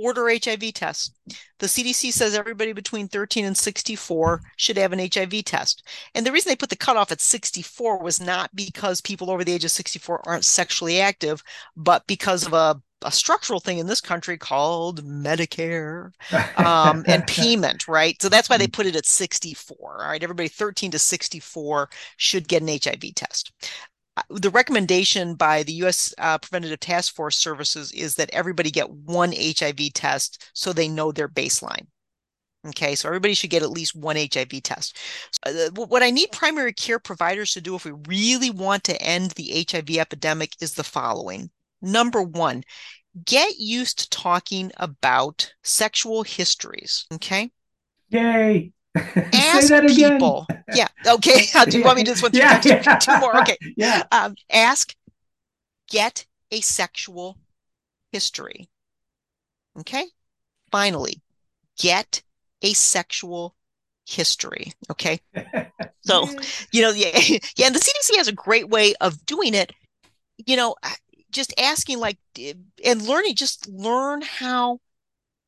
order 0.01 0.29
HIV 0.29 0.75
tests. 0.75 1.13
The 1.59 1.67
CDC 1.67 2.13
says 2.13 2.35
everybody 2.35 2.73
between 2.73 3.09
13 3.09 3.45
and 3.45 3.57
64 3.57 4.41
should 4.57 4.79
have 4.79 4.93
an 4.93 4.99
HIV 4.99 5.45
test. 5.45 5.87
And 6.15 6.25
the 6.25 6.33
reason 6.33 6.51
they 6.51 6.57
put 6.57 6.71
the 6.71 6.77
cutoff 6.77 7.13
at 7.13 7.21
64 7.21 8.03
was 8.03 8.21
not 8.21 8.55
because 8.55 9.01
people 9.01 9.31
over 9.31 9.45
the 9.45 9.53
age 9.53 9.65
of 9.65 9.71
64 9.71 10.23
aren't 10.27 10.45
sexually 10.45 11.01
active, 11.01 11.43
but 11.77 12.07
because 12.07 12.47
of 12.47 12.53
a, 12.53 12.81
a 13.03 13.13
structural 13.13 13.61
thing 13.61 13.79
in 13.79 13.87
this 13.87 14.01
country 14.01 14.37
called 14.37 15.05
Medicare 15.05 16.13
um, 16.59 17.05
and 17.09 17.27
payment, 17.27 17.89
right? 17.89 18.21
So 18.21 18.29
that's 18.29 18.49
why 18.49 18.57
they 18.57 18.67
put 18.67 18.87
it 18.87 18.97
at 18.97 19.07
64. 19.07 19.77
All 20.03 20.09
right. 20.09 20.23
Everybody 20.23 20.49
13 20.49 20.91
to 20.93 20.99
64 20.99 21.89
should 22.17 22.49
get 22.49 22.63
an 22.63 22.69
HIV 22.69 23.15
test 23.15 23.53
the 24.29 24.51
recommendation 24.51 25.35
by 25.35 25.63
the 25.63 25.73
U.S. 25.75 26.15
Uh, 26.19 26.39
Preventative 26.39 26.81
Task 26.81 27.15
Force 27.15 27.37
Services 27.37 27.93
is 27.93 28.15
that 28.17 28.31
everybody 28.33 28.71
get 28.71 28.91
one 28.91 29.33
HIV 29.33 29.93
test 29.95 30.51
so 30.55 30.73
they 30.73 30.89
know 30.89 31.13
their 31.13 31.29
baseline. 31.29 31.87
Okay, 32.69 32.95
so 32.95 33.09
everybody 33.09 33.33
should 33.33 33.51
get 33.51 33.63
at 33.63 33.71
least 33.71 33.97
one 33.97 34.17
HIV 34.17 34.63
test. 34.63 34.99
Uh, 35.45 35.71
what 35.75 36.03
I 36.03 36.11
need 36.11 36.31
primary 36.31 36.75
care 36.75 36.99
providers 36.99 37.53
to 37.55 37.61
do 37.61 37.75
if 37.75 37.87
we 37.87 37.93
really 38.07 38.51
want 38.51 38.85
to 38.85 39.03
end 39.03 39.31
the 39.31 39.67
HIV 39.71 39.97
epidemic 39.97 40.53
is 40.61 40.75
the 40.75 40.85
following. 40.85 41.51
Number 41.81 42.23
one, 42.23 42.65
get 43.25 43.57
used 43.57 44.01
to 44.01 44.11
talking 44.11 44.71
about 44.77 45.53
sexual 45.63 46.23
histories. 46.23 47.07
Okay. 47.15 47.51
Yay. 48.11 48.73
ask 49.33 49.73
people. 49.87 50.47
Yeah. 50.75 50.89
Okay. 51.07 51.47
Do 51.69 51.79
you 51.79 51.85
want 51.85 51.97
me 51.99 52.05
to 52.05 52.11
do 52.11 52.15
this 52.15 52.23
one? 52.23 52.33
Yeah, 52.35 52.61
yeah. 52.65 52.99
Two 52.99 53.19
more. 53.19 53.37
Okay. 53.41 53.57
Yeah. 53.77 54.05
Um, 54.11 54.35
ask, 54.51 54.95
get 55.89 56.27
a 56.51 56.61
sexual 56.61 57.39
history. 58.13 58.69
Okay. 59.79 60.07
Finally, 60.71 61.23
get 61.79 62.23
a 62.63 62.73
sexual 62.73 63.55
history. 64.07 64.73
Okay. 64.91 65.21
So, 66.03 66.29
you 66.73 66.83
know, 66.83 66.91
yeah, 66.91 67.19
yeah. 67.57 67.67
And 67.67 67.75
the 67.75 67.81
CDC 67.81 68.17
has 68.17 68.29
a 68.29 68.33
great 68.33 68.69
way 68.69 68.95
of 69.01 69.25
doing 69.27 69.55
it. 69.55 69.73
You 70.47 70.57
know, 70.57 70.75
just 71.31 71.55
asking 71.59 71.99
like 71.99 72.19
and 72.37 73.03
learning, 73.03 73.37
just 73.37 73.69
learn 73.69 74.23
how 74.23 74.81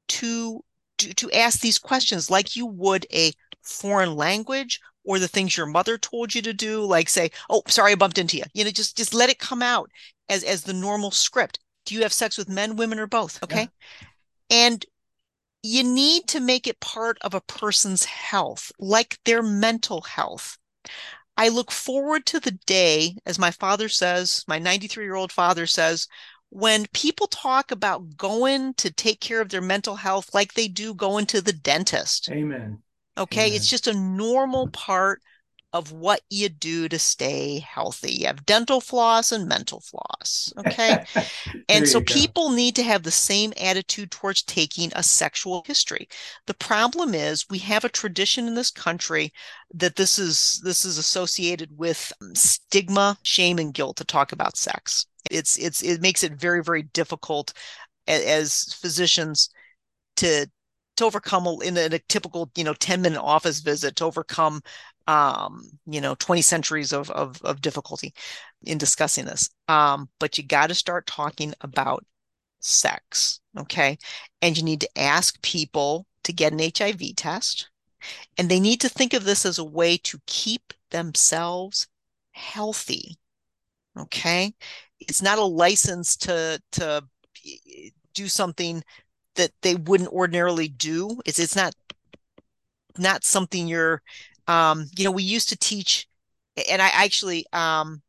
to 0.08 0.62
to, 1.08 1.14
to 1.14 1.30
ask 1.32 1.60
these 1.60 1.78
questions 1.78 2.30
like 2.30 2.56
you 2.56 2.66
would 2.66 3.06
a 3.12 3.32
foreign 3.62 4.16
language 4.16 4.80
or 5.04 5.18
the 5.18 5.28
things 5.28 5.56
your 5.56 5.66
mother 5.66 5.98
told 5.98 6.34
you 6.34 6.42
to 6.42 6.52
do 6.52 6.84
like 6.84 7.08
say 7.08 7.30
oh 7.50 7.62
sorry 7.66 7.92
i 7.92 7.94
bumped 7.94 8.18
into 8.18 8.36
you. 8.36 8.44
You 8.54 8.64
know 8.64 8.70
just 8.70 8.96
just 8.96 9.14
let 9.14 9.30
it 9.30 9.38
come 9.38 9.62
out 9.62 9.90
as 10.28 10.44
as 10.44 10.62
the 10.62 10.72
normal 10.72 11.10
script. 11.10 11.58
Do 11.86 11.94
you 11.94 12.02
have 12.02 12.12
sex 12.12 12.38
with 12.38 12.48
men 12.48 12.76
women 12.76 12.98
or 12.98 13.06
both? 13.06 13.42
Okay? 13.42 13.68
Yeah. 14.00 14.68
and 14.68 14.86
you 15.62 15.84
need 15.84 16.26
to 16.28 16.40
make 16.40 16.66
it 16.66 16.80
part 16.80 17.18
of 17.22 17.34
a 17.34 17.40
person's 17.40 18.04
health 18.04 18.72
like 18.78 19.18
their 19.24 19.42
mental 19.42 20.00
health. 20.02 20.58
I 21.36 21.48
look 21.48 21.70
forward 21.70 22.26
to 22.26 22.40
the 22.40 22.58
day 22.66 23.16
as 23.26 23.38
my 23.38 23.50
father 23.50 23.88
says 23.88 24.44
my 24.48 24.58
93 24.58 25.04
year 25.04 25.14
old 25.14 25.32
father 25.32 25.66
says 25.66 26.06
when 26.54 26.84
people 26.92 27.26
talk 27.28 27.70
about 27.70 28.14
going 28.14 28.74
to 28.74 28.92
take 28.92 29.20
care 29.20 29.40
of 29.40 29.48
their 29.48 29.62
mental 29.62 29.96
health 29.96 30.34
like 30.34 30.52
they 30.52 30.68
do 30.68 30.92
going 30.92 31.24
to 31.24 31.40
the 31.40 31.52
dentist. 31.52 32.28
Amen. 32.30 32.78
Okay. 33.16 33.46
Amen. 33.46 33.56
It's 33.56 33.70
just 33.70 33.86
a 33.86 33.94
normal 33.94 34.66
mm-hmm. 34.66 34.72
part 34.72 35.22
of 35.72 35.92
what 35.92 36.20
you 36.28 36.50
do 36.50 36.90
to 36.90 36.98
stay 36.98 37.58
healthy. 37.60 38.12
You 38.12 38.26
have 38.26 38.44
dental 38.44 38.82
floss 38.82 39.32
and 39.32 39.48
mental 39.48 39.80
floss. 39.80 40.52
Okay. 40.58 41.02
and 41.70 41.88
so 41.88 42.02
people 42.02 42.50
need 42.50 42.76
to 42.76 42.82
have 42.82 43.02
the 43.02 43.10
same 43.10 43.54
attitude 43.58 44.10
towards 44.10 44.42
taking 44.42 44.92
a 44.94 45.02
sexual 45.02 45.64
history. 45.66 46.06
The 46.46 46.52
problem 46.52 47.14
is 47.14 47.46
we 47.48 47.60
have 47.60 47.86
a 47.86 47.88
tradition 47.88 48.46
in 48.46 48.54
this 48.54 48.70
country 48.70 49.32
that 49.72 49.96
this 49.96 50.18
is 50.18 50.60
this 50.62 50.84
is 50.84 50.98
associated 50.98 51.78
with 51.78 52.12
um, 52.20 52.34
stigma, 52.34 53.16
shame, 53.22 53.58
and 53.58 53.72
guilt 53.72 53.96
to 53.96 54.04
talk 54.04 54.32
about 54.32 54.58
sex 54.58 55.06
it's 55.30 55.56
it's 55.58 55.82
it 55.82 56.00
makes 56.00 56.22
it 56.22 56.32
very 56.34 56.62
very 56.62 56.82
difficult 56.82 57.52
as, 58.06 58.22
as 58.24 58.74
physicians 58.74 59.50
to 60.16 60.46
to 60.96 61.04
overcome 61.04 61.46
in 61.62 61.76
a, 61.76 61.80
in 61.86 61.92
a, 61.94 61.98
typical 62.08 62.50
you 62.56 62.64
know 62.64 62.74
10 62.74 63.02
minute 63.02 63.20
office 63.20 63.60
visit 63.60 63.96
to 63.96 64.04
overcome 64.04 64.60
um 65.06 65.62
you 65.86 66.00
know 66.00 66.14
20 66.16 66.42
centuries 66.42 66.92
of 66.92 67.10
of, 67.10 67.40
of 67.42 67.60
difficulty 67.60 68.12
in 68.62 68.78
discussing 68.78 69.24
this. 69.24 69.50
Um 69.68 70.08
but 70.18 70.38
you 70.38 70.44
got 70.44 70.68
to 70.68 70.74
start 70.74 71.06
talking 71.06 71.54
about 71.60 72.04
sex 72.60 73.40
okay? 73.58 73.98
And 74.40 74.56
you 74.56 74.62
need 74.64 74.80
to 74.80 74.98
ask 74.98 75.40
people 75.42 76.06
to 76.24 76.32
get 76.32 76.52
an 76.52 76.60
hiv 76.60 77.02
test 77.16 77.68
and 78.38 78.48
they 78.48 78.60
need 78.60 78.80
to 78.80 78.88
think 78.88 79.12
of 79.12 79.24
this 79.24 79.44
as 79.44 79.58
a 79.58 79.64
way 79.64 79.96
to 79.96 80.18
keep 80.26 80.72
themselves 80.90 81.88
healthy 82.32 83.18
okay 83.98 84.54
it's 85.08 85.22
not 85.22 85.38
a 85.38 85.44
license 85.44 86.16
to 86.18 86.60
to 86.72 87.02
do 88.14 88.28
something 88.28 88.82
that 89.36 89.50
they 89.62 89.74
wouldn't 89.74 90.10
ordinarily 90.10 90.68
do. 90.68 91.20
It's 91.24 91.38
it's 91.38 91.56
not 91.56 91.74
not 92.98 93.24
something 93.24 93.68
you're 93.68 94.02
um 94.48 94.86
you 94.96 95.04
know 95.04 95.10
we 95.10 95.22
used 95.22 95.48
to 95.48 95.56
teach 95.56 96.06
and 96.68 96.82
i 96.82 96.88
actually 96.88 97.46
um 97.52 98.02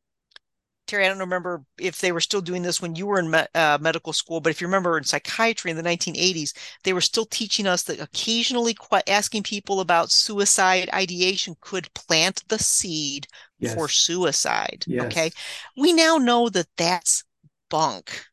Terry, 0.93 1.05
I 1.05 1.09
don't 1.09 1.17
remember 1.17 1.63
if 1.79 1.99
they 1.99 2.11
were 2.11 2.21
still 2.21 2.39
doing 2.39 2.61
this 2.61 2.79
when 2.79 2.95
you 2.95 3.07
were 3.07 3.17
in 3.17 3.31
me- 3.31 3.47
uh, 3.55 3.79
medical 3.81 4.13
school, 4.13 4.41
but 4.41 4.51
if 4.51 4.61
you 4.61 4.67
remember 4.67 4.95
in 4.95 5.03
psychiatry 5.03 5.71
in 5.71 5.77
the 5.77 5.81
1980s, 5.81 6.53
they 6.83 6.93
were 6.93 7.01
still 7.01 7.25
teaching 7.25 7.65
us 7.65 7.81
that 7.83 7.99
occasionally 7.99 8.75
qu- 8.75 9.01
asking 9.07 9.41
people 9.41 9.79
about 9.79 10.11
suicide 10.11 10.91
ideation 10.93 11.55
could 11.61 11.91
plant 11.95 12.43
the 12.47 12.59
seed 12.59 13.25
yes. 13.57 13.73
for 13.73 13.89
suicide. 13.89 14.83
Yes. 14.85 15.05
Okay. 15.05 15.31
We 15.75 15.93
now 15.93 16.19
know 16.19 16.47
that 16.49 16.67
that's 16.77 17.23
bunk. 17.71 18.23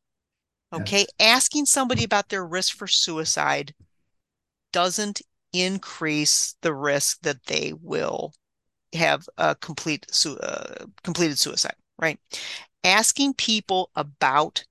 Okay. 0.71 0.99
Yes. 0.99 1.09
Asking 1.19 1.65
somebody 1.65 2.05
about 2.05 2.29
their 2.29 2.47
risk 2.47 2.77
for 2.77 2.87
suicide 2.87 3.73
doesn't 4.71 5.23
increase 5.55 6.57
the 6.61 6.75
risk 6.75 7.23
that 7.23 7.43
they 7.47 7.73
will 7.81 8.35
have 8.93 9.27
a 9.39 9.55
complete 9.55 10.05
su- 10.11 10.39
uh, 10.39 10.85
completed 11.03 11.39
suicide, 11.39 11.75
right? 12.01 12.19
Asking 12.85 13.35
people 13.35 13.91
about 13.95 14.65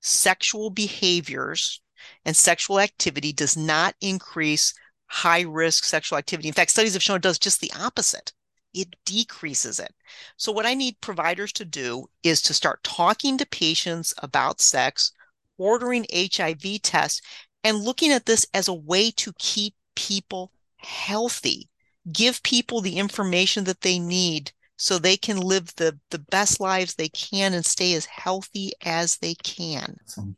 sexual 0.00 0.70
behaviors 0.70 1.80
and 2.24 2.36
sexual 2.36 2.80
activity 2.80 3.32
does 3.32 3.56
not 3.56 3.94
increase 4.00 4.74
high 5.06 5.42
risk 5.42 5.84
sexual 5.84 6.18
activity. 6.18 6.48
In 6.48 6.54
fact, 6.54 6.70
studies 6.70 6.94
have 6.94 7.02
shown 7.02 7.16
it 7.16 7.22
does 7.22 7.38
just 7.38 7.60
the 7.60 7.72
opposite 7.78 8.32
it 8.76 8.94
decreases 9.06 9.80
it. 9.80 9.94
So, 10.36 10.52
what 10.52 10.66
I 10.66 10.74
need 10.74 11.00
providers 11.00 11.52
to 11.54 11.64
do 11.64 12.10
is 12.22 12.42
to 12.42 12.54
start 12.54 12.84
talking 12.84 13.38
to 13.38 13.46
patients 13.46 14.14
about 14.22 14.60
sex, 14.60 15.12
ordering 15.56 16.06
HIV 16.14 16.82
tests, 16.82 17.22
and 17.64 17.78
looking 17.78 18.12
at 18.12 18.26
this 18.26 18.46
as 18.52 18.68
a 18.68 18.74
way 18.74 19.10
to 19.12 19.32
keep 19.38 19.74
people 19.94 20.52
healthy, 20.76 21.70
give 22.12 22.42
people 22.42 22.82
the 22.82 22.98
information 22.98 23.64
that 23.64 23.80
they 23.80 23.98
need 23.98 24.52
so 24.76 24.98
they 24.98 25.16
can 25.16 25.38
live 25.38 25.74
the, 25.76 25.98
the 26.10 26.18
best 26.18 26.60
lives 26.60 26.94
they 26.94 27.08
can 27.08 27.54
and 27.54 27.64
stay 27.64 27.94
as 27.94 28.06
healthy 28.06 28.72
as 28.84 29.16
they 29.18 29.34
can. 29.34 29.96
Awesome. 30.04 30.36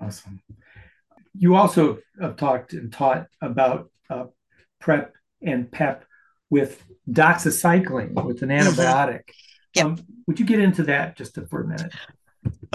Awesome. 0.00 0.40
You 1.36 1.54
also 1.54 1.98
have 2.20 2.36
talked 2.36 2.72
and 2.72 2.92
taught 2.92 3.26
about 3.40 3.90
uh, 4.10 4.24
PrEP 4.80 5.12
and 5.40 5.70
PEP 5.70 6.04
with 6.50 6.82
doxycycline 7.10 8.12
with 8.24 8.42
an 8.42 8.50
mm-hmm. 8.50 8.68
antibiotic. 8.68 9.24
Mm-hmm. 9.24 9.32
Yep. 9.74 9.86
Um, 9.86 9.98
would 10.26 10.38
you 10.38 10.46
get 10.46 10.60
into 10.60 10.82
that 10.84 11.16
just 11.16 11.38
for 11.48 11.62
a 11.62 11.66
minute? 11.66 11.92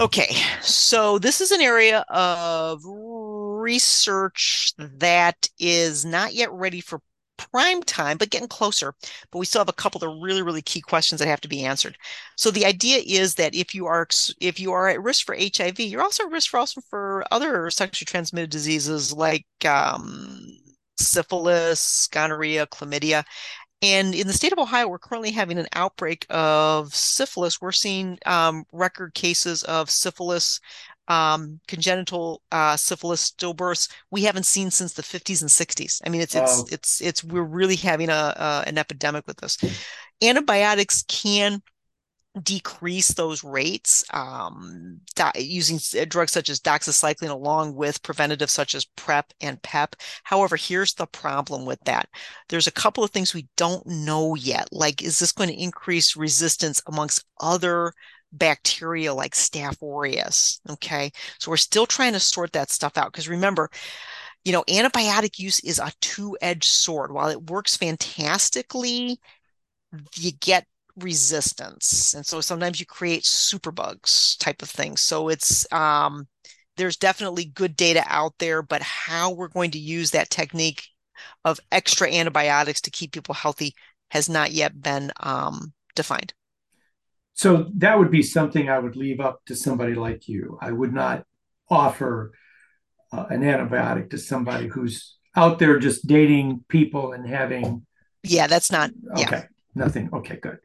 Okay, 0.00 0.34
so 0.60 1.18
this 1.18 1.40
is 1.40 1.50
an 1.50 1.60
area 1.60 2.04
of 2.08 2.82
research 2.84 4.72
that 4.78 5.48
is 5.58 6.04
not 6.04 6.34
yet 6.34 6.50
ready 6.52 6.80
for 6.80 7.00
prime 7.38 7.82
time, 7.82 8.18
but 8.18 8.30
getting 8.30 8.48
closer. 8.48 8.94
But 9.30 9.38
we 9.38 9.46
still 9.46 9.60
have 9.60 9.68
a 9.68 9.72
couple 9.72 10.04
of 10.04 10.22
really, 10.22 10.42
really 10.42 10.62
key 10.62 10.80
questions 10.80 11.20
that 11.20 11.28
have 11.28 11.40
to 11.42 11.48
be 11.48 11.64
answered. 11.64 11.96
So 12.36 12.50
the 12.50 12.66
idea 12.66 12.98
is 13.06 13.34
that 13.36 13.54
if 13.54 13.74
you 13.74 13.86
are 13.86 14.06
if 14.40 14.60
you 14.60 14.72
are 14.72 14.88
at 14.88 15.02
risk 15.02 15.24
for 15.24 15.36
HIV, 15.36 15.80
you're 15.80 16.02
also 16.02 16.24
at 16.24 16.32
risk 16.32 16.50
for 16.50 16.58
also 16.58 16.80
for 16.90 17.24
other 17.30 17.70
sexually 17.70 18.06
transmitted 18.06 18.50
diseases 18.50 19.12
like 19.12 19.46
um, 19.66 20.58
syphilis, 20.98 22.08
gonorrhea, 22.12 22.66
chlamydia. 22.66 23.24
And 23.80 24.12
in 24.12 24.26
the 24.26 24.32
state 24.32 24.52
of 24.52 24.58
Ohio, 24.58 24.88
we're 24.88 24.98
currently 24.98 25.30
having 25.30 25.56
an 25.56 25.68
outbreak 25.72 26.26
of 26.30 26.92
syphilis. 26.94 27.60
We're 27.60 27.70
seeing 27.70 28.18
um, 28.26 28.64
record 28.72 29.14
cases 29.14 29.62
of 29.64 29.88
syphilis, 29.88 30.60
um, 31.08 31.60
congenital 31.66 32.42
uh, 32.52 32.76
syphilis 32.76 33.30
stillbirths. 33.30 33.90
We 34.10 34.22
haven't 34.22 34.46
seen 34.46 34.70
since 34.70 34.92
the 34.92 35.02
50s 35.02 35.40
and 35.40 35.50
60s. 35.50 36.00
I 36.04 36.10
mean, 36.10 36.20
it's 36.20 36.34
it's 36.34 36.72
it's 36.72 37.00
it's 37.00 37.24
we're 37.24 37.42
really 37.42 37.76
having 37.76 38.10
a, 38.10 38.12
a 38.36 38.64
an 38.66 38.78
epidemic 38.78 39.26
with 39.26 39.38
this. 39.38 39.58
Antibiotics 40.22 41.04
can 41.08 41.62
decrease 42.42 43.08
those 43.08 43.42
rates 43.42 44.04
um, 44.12 45.00
using 45.36 45.78
drugs 46.08 46.32
such 46.32 46.48
as 46.48 46.60
doxycycline 46.60 47.30
along 47.30 47.74
with 47.74 48.02
preventative 48.02 48.50
such 48.50 48.74
as 48.74 48.84
PrEP 48.84 49.32
and 49.40 49.60
PEP. 49.62 49.96
However, 50.24 50.56
here's 50.56 50.94
the 50.94 51.06
problem 51.06 51.64
with 51.64 51.80
that. 51.84 52.08
There's 52.48 52.66
a 52.66 52.72
couple 52.72 53.02
of 53.02 53.10
things 53.10 53.34
we 53.34 53.48
don't 53.56 53.84
know 53.86 54.34
yet. 54.34 54.68
Like, 54.72 55.02
is 55.02 55.18
this 55.18 55.32
going 55.32 55.48
to 55.48 55.60
increase 55.60 56.16
resistance 56.16 56.82
amongst 56.86 57.24
other 57.40 57.92
bacteria 58.32 59.14
like 59.14 59.34
Staph 59.34 59.82
aureus? 59.82 60.60
Okay. 60.70 61.10
So 61.38 61.50
we're 61.50 61.56
still 61.56 61.86
trying 61.86 62.12
to 62.14 62.20
sort 62.20 62.52
that 62.52 62.70
stuff 62.70 62.96
out 62.96 63.12
because 63.12 63.28
remember, 63.28 63.70
you 64.44 64.52
know, 64.52 64.64
antibiotic 64.68 65.38
use 65.38 65.60
is 65.60 65.78
a 65.78 65.92
two 66.00 66.36
edged 66.40 66.64
sword. 66.64 67.12
While 67.12 67.28
it 67.28 67.50
works 67.50 67.76
fantastically, 67.76 69.18
you 70.16 70.32
get 70.32 70.66
resistance 70.96 72.14
and 72.14 72.26
so 72.26 72.40
sometimes 72.40 72.80
you 72.80 72.86
create 72.86 73.22
superbugs 73.22 74.36
type 74.38 74.62
of 74.62 74.68
thing 74.68 74.96
so 74.96 75.28
it's 75.28 75.70
um 75.72 76.26
there's 76.76 76.96
definitely 76.96 77.44
good 77.44 77.76
data 77.76 78.02
out 78.06 78.32
there 78.38 78.62
but 78.62 78.82
how 78.82 79.30
we're 79.30 79.48
going 79.48 79.70
to 79.70 79.78
use 79.78 80.10
that 80.10 80.28
technique 80.30 80.88
of 81.44 81.60
extra 81.70 82.10
antibiotics 82.10 82.80
to 82.80 82.90
keep 82.90 83.12
people 83.12 83.34
healthy 83.34 83.74
has 84.10 84.28
not 84.28 84.50
yet 84.50 84.80
been 84.80 85.12
um, 85.20 85.72
defined 85.94 86.32
so 87.38 87.70
that 87.76 87.98
would 87.98 88.10
be 88.10 88.22
something 88.22 88.68
i 88.68 88.78
would 88.78 88.96
leave 88.96 89.20
up 89.20 89.40
to 89.46 89.54
somebody 89.54 89.94
like 89.94 90.28
you 90.28 90.58
i 90.60 90.70
would 90.70 90.92
not 90.92 91.24
offer 91.70 92.32
uh, 93.12 93.24
an 93.30 93.40
antibiotic 93.42 94.10
to 94.10 94.18
somebody 94.18 94.66
who's 94.66 95.16
out 95.34 95.58
there 95.58 95.78
just 95.78 96.06
dating 96.06 96.64
people 96.68 97.12
and 97.12 97.26
having 97.26 97.86
yeah 98.22 98.46
that's 98.46 98.70
not 98.70 98.90
okay 99.12 99.22
yeah. 99.30 99.44
nothing 99.74 100.10
okay 100.12 100.36
good 100.36 100.58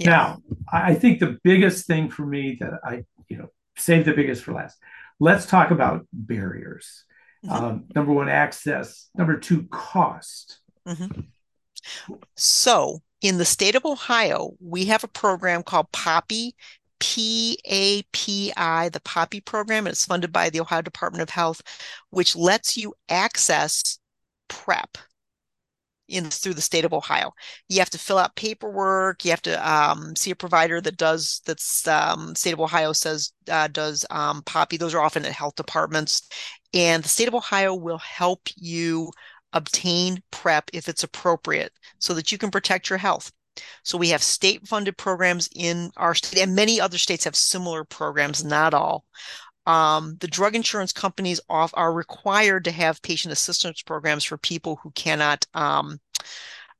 yeah. 0.00 0.10
Now, 0.10 0.38
I 0.72 0.94
think 0.94 1.20
the 1.20 1.38
biggest 1.44 1.86
thing 1.86 2.08
for 2.08 2.24
me 2.24 2.56
that 2.60 2.80
I, 2.82 3.04
you 3.28 3.36
know, 3.36 3.48
save 3.76 4.06
the 4.06 4.14
biggest 4.14 4.42
for 4.42 4.54
last. 4.54 4.78
Let's 5.20 5.44
talk 5.44 5.70
about 5.70 6.06
barriers. 6.12 7.04
Mm-hmm. 7.44 7.64
Um, 7.64 7.84
number 7.94 8.12
one, 8.12 8.30
access. 8.30 9.10
Number 9.14 9.36
two, 9.38 9.64
cost. 9.64 10.58
Mm-hmm. 10.88 11.20
So, 12.34 13.02
in 13.20 13.38
the 13.38 13.44
state 13.44 13.74
of 13.74 13.84
Ohio, 13.84 14.52
we 14.60 14.86
have 14.86 15.04
a 15.04 15.08
program 15.08 15.62
called 15.62 15.92
Poppy, 15.92 16.54
P 16.98 17.58
A 17.64 18.02
P 18.12 18.52
I, 18.56 18.88
the 18.90 19.00
Poppy 19.00 19.40
program, 19.40 19.86
and 19.86 19.92
it's 19.92 20.04
funded 20.04 20.32
by 20.32 20.50
the 20.50 20.60
Ohio 20.60 20.82
Department 20.82 21.22
of 21.22 21.30
Health, 21.30 21.62
which 22.10 22.36
lets 22.36 22.76
you 22.76 22.94
access 23.08 23.98
PrEP 24.48 24.98
in 26.08 26.24
through 26.24 26.54
the 26.54 26.60
state 26.60 26.84
of 26.84 26.92
Ohio. 26.92 27.32
You 27.68 27.78
have 27.78 27.90
to 27.90 27.98
fill 27.98 28.18
out 28.18 28.34
paperwork. 28.34 29.24
You 29.24 29.30
have 29.30 29.42
to 29.42 29.70
um, 29.70 30.16
see 30.16 30.32
a 30.32 30.36
provider 30.36 30.80
that 30.80 30.96
does 30.96 31.40
that's 31.46 31.86
um, 31.86 32.34
state 32.34 32.52
of 32.52 32.60
Ohio 32.60 32.92
says 32.92 33.32
uh, 33.48 33.68
does 33.68 34.04
um, 34.10 34.42
PAPI. 34.42 34.78
Those 34.78 34.94
are 34.94 35.00
often 35.00 35.24
at 35.24 35.32
health 35.32 35.54
departments, 35.54 36.28
and 36.74 37.02
the 37.02 37.08
state 37.08 37.28
of 37.28 37.34
Ohio 37.34 37.74
will 37.74 37.98
help 37.98 38.40
you 38.56 39.10
obtain 39.52 40.22
PrEP 40.30 40.70
if 40.72 40.88
it's 40.88 41.04
appropriate, 41.04 41.72
so 41.98 42.14
that 42.14 42.30
you 42.32 42.38
can 42.38 42.50
protect 42.50 42.88
your 42.90 42.98
health. 42.98 43.32
So 43.82 43.98
we 43.98 44.08
have 44.10 44.22
state 44.22 44.66
funded 44.66 44.96
programs 44.96 45.48
in 45.54 45.90
our 45.96 46.14
state, 46.14 46.40
and 46.40 46.54
many 46.54 46.80
other 46.80 46.98
states 46.98 47.24
have 47.24 47.36
similar 47.36 47.84
programs. 47.84 48.44
Not 48.44 48.74
all 48.74 49.04
um, 49.66 50.16
the 50.20 50.26
drug 50.26 50.56
insurance 50.56 50.92
companies 50.92 51.40
off 51.48 51.70
are 51.74 51.92
required 51.92 52.64
to 52.64 52.70
have 52.72 53.02
patient 53.02 53.32
assistance 53.32 53.82
programs 53.82 54.24
for 54.24 54.38
people 54.38 54.76
who 54.82 54.90
cannot 54.92 55.46
um, 55.54 56.00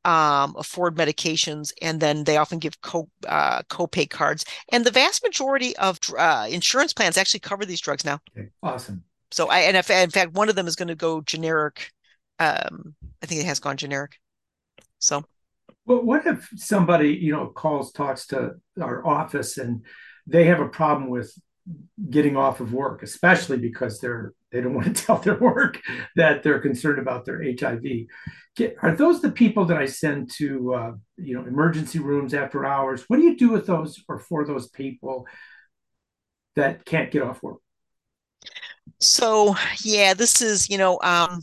um, 0.05 0.55
afford 0.59 0.97
medications, 0.97 1.73
and 1.83 2.01
then 2.01 2.25
they 2.25 2.39
often 2.39 2.59
give 2.59 2.81
co 2.81 3.09
uh, 3.29 3.63
copay 3.65 4.09
cards. 4.09 4.45
And 4.71 4.85
the 4.85 4.91
vast 4.91 5.23
majority 5.23 5.77
of 5.77 5.99
uh, 6.19 6.49
insurance 6.51 6.93
plans 6.93 7.19
actually 7.19 7.41
cover 7.41 7.67
these 7.67 7.81
drugs 7.81 8.05
now. 8.05 8.19
Okay. 8.37 8.49
Awesome. 8.63 9.05
So 9.31 9.49
I 9.49 9.61
and 9.61 9.77
if, 9.77 9.91
in 9.91 10.11
fact 10.11 10.33
one 10.33 10.49
of 10.49 10.57
them 10.57 10.67
is 10.67 10.77
going 10.77 10.89
to 10.89 10.97
go 10.97 11.21
generic. 11.21 11.93
Um, 12.41 12.95
I 13.23 13.27
think 13.27 13.41
it 13.41 13.47
has 13.47 13.61
gone 13.61 13.77
generic. 13.77 14.13
So. 14.99 15.25
Well, 15.87 16.03
what 16.03 16.27
if 16.27 16.49
somebody 16.57 17.15
you 17.15 17.33
know 17.33 17.49
calls 17.49 17.93
talks 17.93 18.27
to 18.29 18.55
our 18.81 19.07
office 19.07 19.59
and 19.59 19.85
they 20.27 20.45
have 20.45 20.61
a 20.61 20.69
problem 20.69 21.11
with 21.11 21.33
getting 22.09 22.37
off 22.37 22.61
of 22.61 22.73
work, 22.73 23.03
especially 23.03 23.59
because 23.59 24.01
they're 24.01 24.33
they 24.53 24.61
don't 24.61 24.75
want 24.81 24.97
to 24.97 25.05
tell 25.05 25.19
their 25.19 25.39
work 25.39 25.81
that 26.17 26.43
they're 26.43 26.61
concerned 26.61 26.99
about 26.99 27.25
their 27.25 27.43
HIV. 27.43 27.83
Are 28.83 28.95
those 28.95 29.23
the 29.23 29.31
people 29.31 29.65
that 29.67 29.77
I 29.77 29.87
send 29.87 30.31
to 30.37 30.75
uh, 30.75 30.93
you 31.17 31.35
know 31.35 31.45
emergency 31.45 31.99
rooms 31.99 32.35
after 32.35 32.65
hours? 32.65 33.05
What 33.09 33.17
do 33.17 33.23
you 33.23 33.37
do 33.37 33.51
with 33.51 33.67
those 33.67 34.03
or 34.09 34.19
for 34.19 34.45
those 34.45 34.69
people 34.69 35.27
that 36.57 36.85
can't 36.85 37.11
get 37.11 37.23
off 37.23 37.43
work? 37.43 37.59
So 38.99 39.55
yeah, 39.83 40.15
this 40.15 40.43
is 40.43 40.69
you 40.69 40.79
know 40.79 40.99
um, 41.03 41.41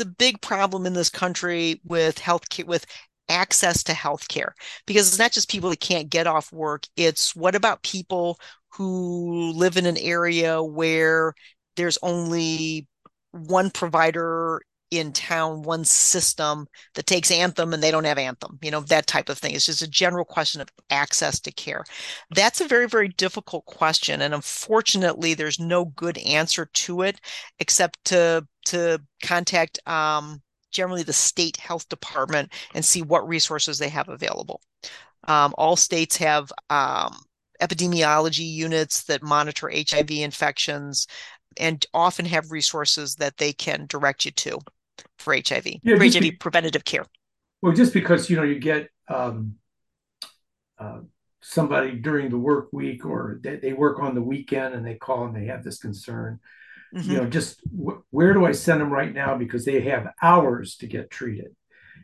it's 0.00 0.08
a 0.08 0.14
big 0.18 0.40
problem 0.40 0.86
in 0.86 0.94
this 0.94 1.10
country 1.10 1.80
with 1.84 2.18
health 2.18 2.44
with 2.66 2.86
access 3.28 3.82
to 3.84 3.94
health 3.94 4.28
care 4.28 4.54
because 4.86 5.06
it's 5.06 5.18
not 5.18 5.30
just 5.30 5.50
people 5.50 5.70
that 5.70 5.80
can't 5.80 6.10
get 6.10 6.26
off 6.26 6.52
work 6.52 6.86
it's 6.96 7.36
what 7.36 7.54
about 7.54 7.82
people 7.82 8.38
who 8.70 9.52
live 9.52 9.76
in 9.76 9.86
an 9.86 9.96
area 9.98 10.62
where 10.62 11.34
there's 11.76 11.98
only 12.02 12.88
one 13.32 13.70
provider 13.70 14.60
in 14.90 15.12
town, 15.12 15.62
one 15.62 15.84
system 15.84 16.66
that 16.94 17.06
takes 17.06 17.30
Anthem 17.30 17.72
and 17.72 17.82
they 17.82 17.90
don't 17.90 18.04
have 18.04 18.18
Anthem, 18.18 18.58
you 18.60 18.70
know, 18.70 18.80
that 18.80 19.06
type 19.06 19.28
of 19.28 19.38
thing. 19.38 19.54
It's 19.54 19.66
just 19.66 19.82
a 19.82 19.88
general 19.88 20.24
question 20.24 20.60
of 20.60 20.68
access 20.90 21.38
to 21.40 21.52
care. 21.52 21.84
That's 22.30 22.60
a 22.60 22.66
very, 22.66 22.88
very 22.88 23.08
difficult 23.08 23.64
question. 23.66 24.20
And 24.20 24.34
unfortunately, 24.34 25.34
there's 25.34 25.60
no 25.60 25.84
good 25.84 26.18
answer 26.18 26.66
to 26.66 27.02
it 27.02 27.20
except 27.60 28.04
to 28.06 28.46
to 28.66 29.00
contact 29.22 29.78
um, 29.88 30.42
generally 30.70 31.02
the 31.02 31.12
state 31.12 31.56
health 31.56 31.88
department 31.88 32.52
and 32.74 32.84
see 32.84 33.02
what 33.02 33.26
resources 33.26 33.78
they 33.78 33.88
have 33.88 34.08
available. 34.08 34.60
Um, 35.28 35.54
all 35.56 35.76
states 35.76 36.16
have 36.16 36.52
um, 36.68 37.14
epidemiology 37.60 38.50
units 38.50 39.04
that 39.04 39.22
monitor 39.22 39.70
HIV 39.72 40.10
infections 40.10 41.06
and 41.56 41.84
often 41.94 42.24
have 42.26 42.50
resources 42.50 43.16
that 43.16 43.36
they 43.36 43.52
can 43.52 43.86
direct 43.86 44.24
you 44.24 44.30
to 44.30 44.60
for 45.18 45.34
HIV, 45.34 45.66
yeah, 45.82 45.96
for 45.96 46.04
HIV 46.04 46.20
be, 46.20 46.30
preventative 46.32 46.84
care. 46.84 47.04
Well, 47.62 47.72
just 47.72 47.92
because, 47.92 48.30
you 48.30 48.36
know, 48.36 48.42
you 48.42 48.58
get 48.58 48.88
um, 49.08 49.54
uh, 50.78 51.00
somebody 51.42 51.92
during 51.92 52.30
the 52.30 52.38
work 52.38 52.68
week 52.72 53.04
or 53.04 53.40
they, 53.42 53.56
they, 53.56 53.72
work 53.72 54.00
on 54.00 54.14
the 54.14 54.22
weekend 54.22 54.74
and 54.74 54.86
they 54.86 54.94
call 54.94 55.26
and 55.26 55.36
they 55.36 55.46
have 55.46 55.62
this 55.62 55.78
concern, 55.78 56.40
mm-hmm. 56.94 57.10
you 57.10 57.18
know, 57.18 57.26
just 57.26 57.60
wh- 57.70 58.00
where 58.10 58.32
do 58.32 58.46
I 58.46 58.52
send 58.52 58.80
them 58.80 58.90
right 58.90 59.12
now? 59.12 59.36
Because 59.36 59.64
they 59.64 59.80
have 59.82 60.08
hours 60.22 60.76
to 60.76 60.86
get 60.86 61.10
treated. 61.10 61.54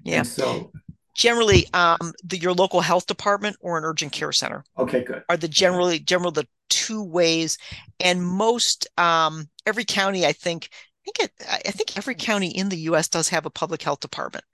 Yeah. 0.04 0.18
And 0.18 0.26
so 0.26 0.72
generally 1.16 1.66
um, 1.72 2.12
the, 2.22 2.38
your 2.38 2.52
local 2.52 2.80
health 2.80 3.06
department 3.06 3.56
or 3.60 3.78
an 3.78 3.84
urgent 3.84 4.12
care 4.12 4.32
center. 4.32 4.64
Okay, 4.78 5.02
good. 5.02 5.24
Are 5.28 5.36
the 5.36 5.48
generally 5.48 5.98
general 5.98 6.30
the 6.30 6.46
two 6.68 7.02
ways, 7.02 7.58
and 7.98 8.24
most 8.24 8.86
um, 8.98 9.48
every 9.64 9.84
county 9.84 10.26
I 10.26 10.32
think. 10.32 10.68
I 11.06 11.12
think 11.12 11.30
it, 11.30 11.46
I 11.68 11.70
think 11.70 11.96
every 11.96 12.14
county 12.16 12.48
in 12.48 12.68
the 12.68 12.78
U.S. 12.78 13.08
does 13.08 13.28
have 13.28 13.46
a 13.46 13.50
public 13.50 13.82
health 13.82 14.00
department, 14.00 14.44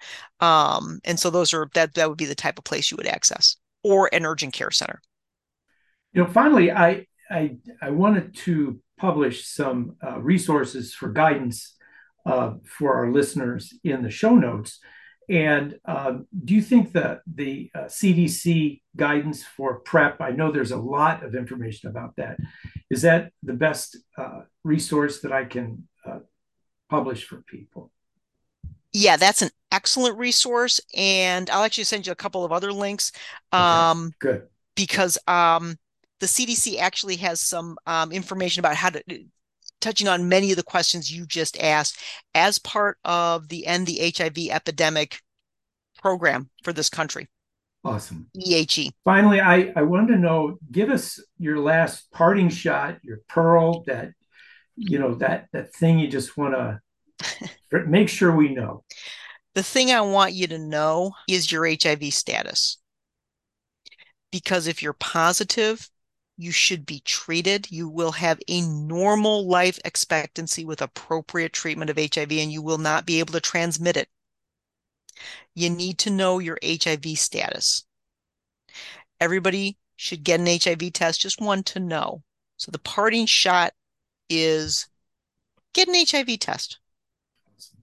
um, 0.40 1.00
and 1.04 1.18
so 1.18 1.30
those 1.30 1.54
are 1.54 1.70
that 1.74 1.94
that 1.94 2.08
would 2.08 2.18
be 2.18 2.26
the 2.26 2.34
type 2.34 2.58
of 2.58 2.64
place 2.64 2.90
you 2.90 2.96
would 2.98 3.06
access, 3.06 3.56
or 3.82 4.10
an 4.12 4.26
urgent 4.26 4.52
care 4.52 4.70
center. 4.70 5.00
You 6.12 6.24
know, 6.24 6.28
finally, 6.28 6.70
I 6.70 7.06
I 7.30 7.56
I 7.80 7.90
wanted 7.90 8.36
to 8.36 8.80
publish 8.98 9.46
some 9.46 9.96
uh, 10.06 10.20
resources 10.20 10.92
for 10.92 11.10
guidance 11.10 11.74
uh, 12.26 12.54
for 12.64 12.94
our 12.94 13.10
listeners 13.10 13.72
in 13.82 14.02
the 14.02 14.10
show 14.10 14.34
notes. 14.36 14.78
And 15.28 15.78
uh, 15.86 16.18
do 16.44 16.54
you 16.54 16.62
think 16.62 16.92
that 16.92 17.20
the 17.26 17.70
uh, 17.74 17.84
CDC 17.84 18.82
guidance 18.96 19.42
for 19.44 19.80
PrEP, 19.80 20.20
I 20.20 20.30
know 20.30 20.52
there's 20.52 20.72
a 20.72 20.76
lot 20.76 21.24
of 21.24 21.34
information 21.34 21.88
about 21.88 22.16
that. 22.16 22.36
Is 22.90 23.02
that 23.02 23.32
the 23.42 23.54
best 23.54 23.96
uh, 24.18 24.42
resource 24.64 25.20
that 25.20 25.32
I 25.32 25.44
can 25.44 25.88
uh, 25.88 25.91
publish 26.92 27.24
for 27.24 27.42
people? 27.42 27.90
Yeah, 28.92 29.16
that's 29.16 29.42
an 29.42 29.50
excellent 29.70 30.18
resource. 30.18 30.80
And 30.94 31.48
I'll 31.50 31.64
actually 31.64 31.84
send 31.84 32.06
you 32.06 32.12
a 32.12 32.16
couple 32.16 32.44
of 32.44 32.52
other 32.52 32.72
links. 32.72 33.12
Um, 33.50 34.12
okay, 34.22 34.38
good. 34.38 34.42
Because 34.76 35.18
um, 35.26 35.76
the 36.20 36.26
CDC 36.26 36.78
actually 36.78 37.16
has 37.16 37.40
some 37.40 37.76
um, 37.86 38.12
information 38.12 38.60
about 38.60 38.76
how 38.76 38.90
to 38.90 39.02
touching 39.80 40.08
on 40.08 40.28
many 40.28 40.50
of 40.50 40.56
the 40.56 40.62
questions 40.62 41.10
you 41.10 41.26
just 41.26 41.60
asked 41.60 41.98
as 42.34 42.58
part 42.58 42.98
of 43.04 43.48
the 43.48 43.66
End 43.66 43.86
the 43.86 44.12
HIV 44.16 44.50
Epidemic 44.50 45.20
program 46.00 46.48
for 46.62 46.72
this 46.72 46.88
country. 46.88 47.28
Awesome. 47.84 48.28
EHE. 48.36 48.92
Finally, 49.04 49.40
I, 49.40 49.72
I 49.74 49.82
wanted 49.82 50.12
to 50.12 50.18
know, 50.18 50.56
give 50.70 50.88
us 50.88 51.20
your 51.38 51.58
last 51.58 52.10
parting 52.12 52.48
shot, 52.48 52.98
your 53.02 53.18
pearl, 53.28 53.82
that, 53.88 54.12
you 54.76 54.98
know, 54.98 55.14
that, 55.16 55.48
that 55.52 55.74
thing 55.74 55.98
you 55.98 56.08
just 56.08 56.36
want 56.36 56.54
to 56.54 56.80
make 57.86 58.08
sure 58.08 58.34
we 58.34 58.54
know. 58.54 58.84
The 59.54 59.62
thing 59.62 59.90
I 59.90 60.00
want 60.00 60.32
you 60.32 60.46
to 60.48 60.58
know 60.58 61.12
is 61.28 61.52
your 61.52 61.66
HIV 61.66 62.14
status. 62.14 62.78
Because 64.30 64.66
if 64.66 64.82
you're 64.82 64.94
positive, 64.94 65.88
you 66.38 66.50
should 66.50 66.86
be 66.86 67.00
treated. 67.04 67.70
You 67.70 67.88
will 67.88 68.12
have 68.12 68.40
a 68.48 68.62
normal 68.62 69.46
life 69.46 69.78
expectancy 69.84 70.64
with 70.64 70.80
appropriate 70.80 71.52
treatment 71.52 71.90
of 71.90 71.98
HIV, 71.98 72.32
and 72.32 72.50
you 72.50 72.62
will 72.62 72.78
not 72.78 73.04
be 73.04 73.18
able 73.18 73.34
to 73.34 73.40
transmit 73.40 73.96
it 73.98 74.08
you 75.54 75.70
need 75.70 75.98
to 75.98 76.10
know 76.10 76.38
your 76.38 76.58
HIV 76.64 77.18
status. 77.18 77.84
Everybody 79.20 79.78
should 79.96 80.24
get 80.24 80.40
an 80.40 80.46
HIV 80.46 80.92
test, 80.92 81.20
just 81.20 81.40
one 81.40 81.62
to 81.64 81.80
know. 81.80 82.22
So 82.56 82.70
the 82.70 82.78
parting 82.78 83.26
shot 83.26 83.72
is 84.32 84.86
get 85.72 85.88
an 85.88 85.94
HIV 85.94 86.38
test, 86.38 86.78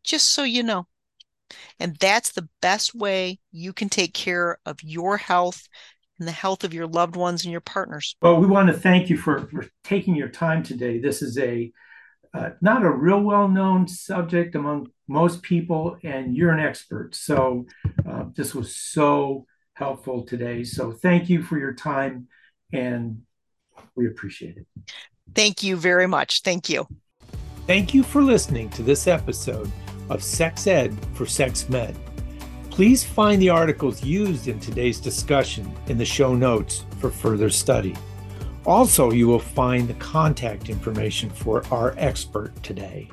just 0.04 0.30
so 0.30 0.44
you 0.44 0.64
know. 0.64 0.88
And 1.80 1.96
that's 1.98 2.32
the 2.32 2.48
best 2.62 2.94
way 2.94 3.40
you 3.52 3.74
can 3.74 3.90
take 3.90 4.14
care 4.14 4.60
of 4.66 4.84
your 4.84 5.18
health 5.18 5.68
and 6.20 6.28
the 6.28 6.34
health 6.34 6.64
of 6.64 6.74
your 6.74 6.88
loved 6.88 7.16
ones 7.16 7.44
and 7.44 7.52
your 7.52 7.62
partners. 7.62 8.16
Well, 8.22 8.40
we 8.40 8.48
want 8.48 8.68
to 8.68 8.74
thank 8.74 9.10
you 9.10 9.18
for, 9.18 9.48
for 9.48 9.66
taking 9.84 10.16
your 10.16 10.30
time 10.30 10.64
today. 10.64 11.00
This 11.00 11.22
is 11.22 11.38
a 11.38 11.72
uh, 12.32 12.52
not 12.62 12.84
a 12.84 12.92
real 12.92 13.22
well 13.22 13.48
known 13.48 13.88
subject 13.88 14.54
among 14.54 14.90
most 15.08 15.42
people, 15.42 15.98
and 16.04 16.36
you're 16.36 16.52
an 16.52 16.60
expert. 16.60 17.16
So 17.16 17.66
uh, 18.08 18.26
this 18.36 18.54
was 18.54 18.76
so 18.76 19.48
helpful 19.74 20.24
today. 20.24 20.64
So 20.64 20.92
thank 20.92 21.30
you 21.30 21.42
for 21.42 21.58
your 21.58 21.74
time, 21.74 22.28
and 22.72 23.24
we 23.96 24.08
appreciate 24.08 24.58
it. 24.58 24.68
Thank 25.36 25.64
you 25.64 25.76
very 25.76 26.08
much. 26.08 26.42
Thank 26.42 26.70
you. 26.70 26.88
Thank 27.68 27.94
you 27.94 28.04
for 28.04 28.22
listening 28.22 28.70
to 28.72 28.84
this 28.84 29.08
episode 29.08 29.72
of 30.10 30.24
Sex 30.24 30.68
Ed 30.68 30.98
for 31.14 31.26
Sex 31.26 31.70
Med. 31.70 31.96
Please 32.72 33.04
find 33.04 33.42
the 33.42 33.50
articles 33.50 34.04
used 34.04 34.48
in 34.48 34.60
today's 34.60 35.00
discussion 35.00 35.72
in 35.88 35.98
the 35.98 36.06
show 36.06 36.34
notes 36.34 36.86
for 37.00 37.10
further 37.10 37.50
study. 37.50 37.96
Also, 38.66 39.12
you 39.12 39.28
will 39.28 39.40
find 39.40 39.88
the 39.88 39.94
contact 39.96 40.70
information 40.70 41.30
for 41.30 41.64
our 41.72 41.94
expert 41.98 42.56
today. 42.64 43.10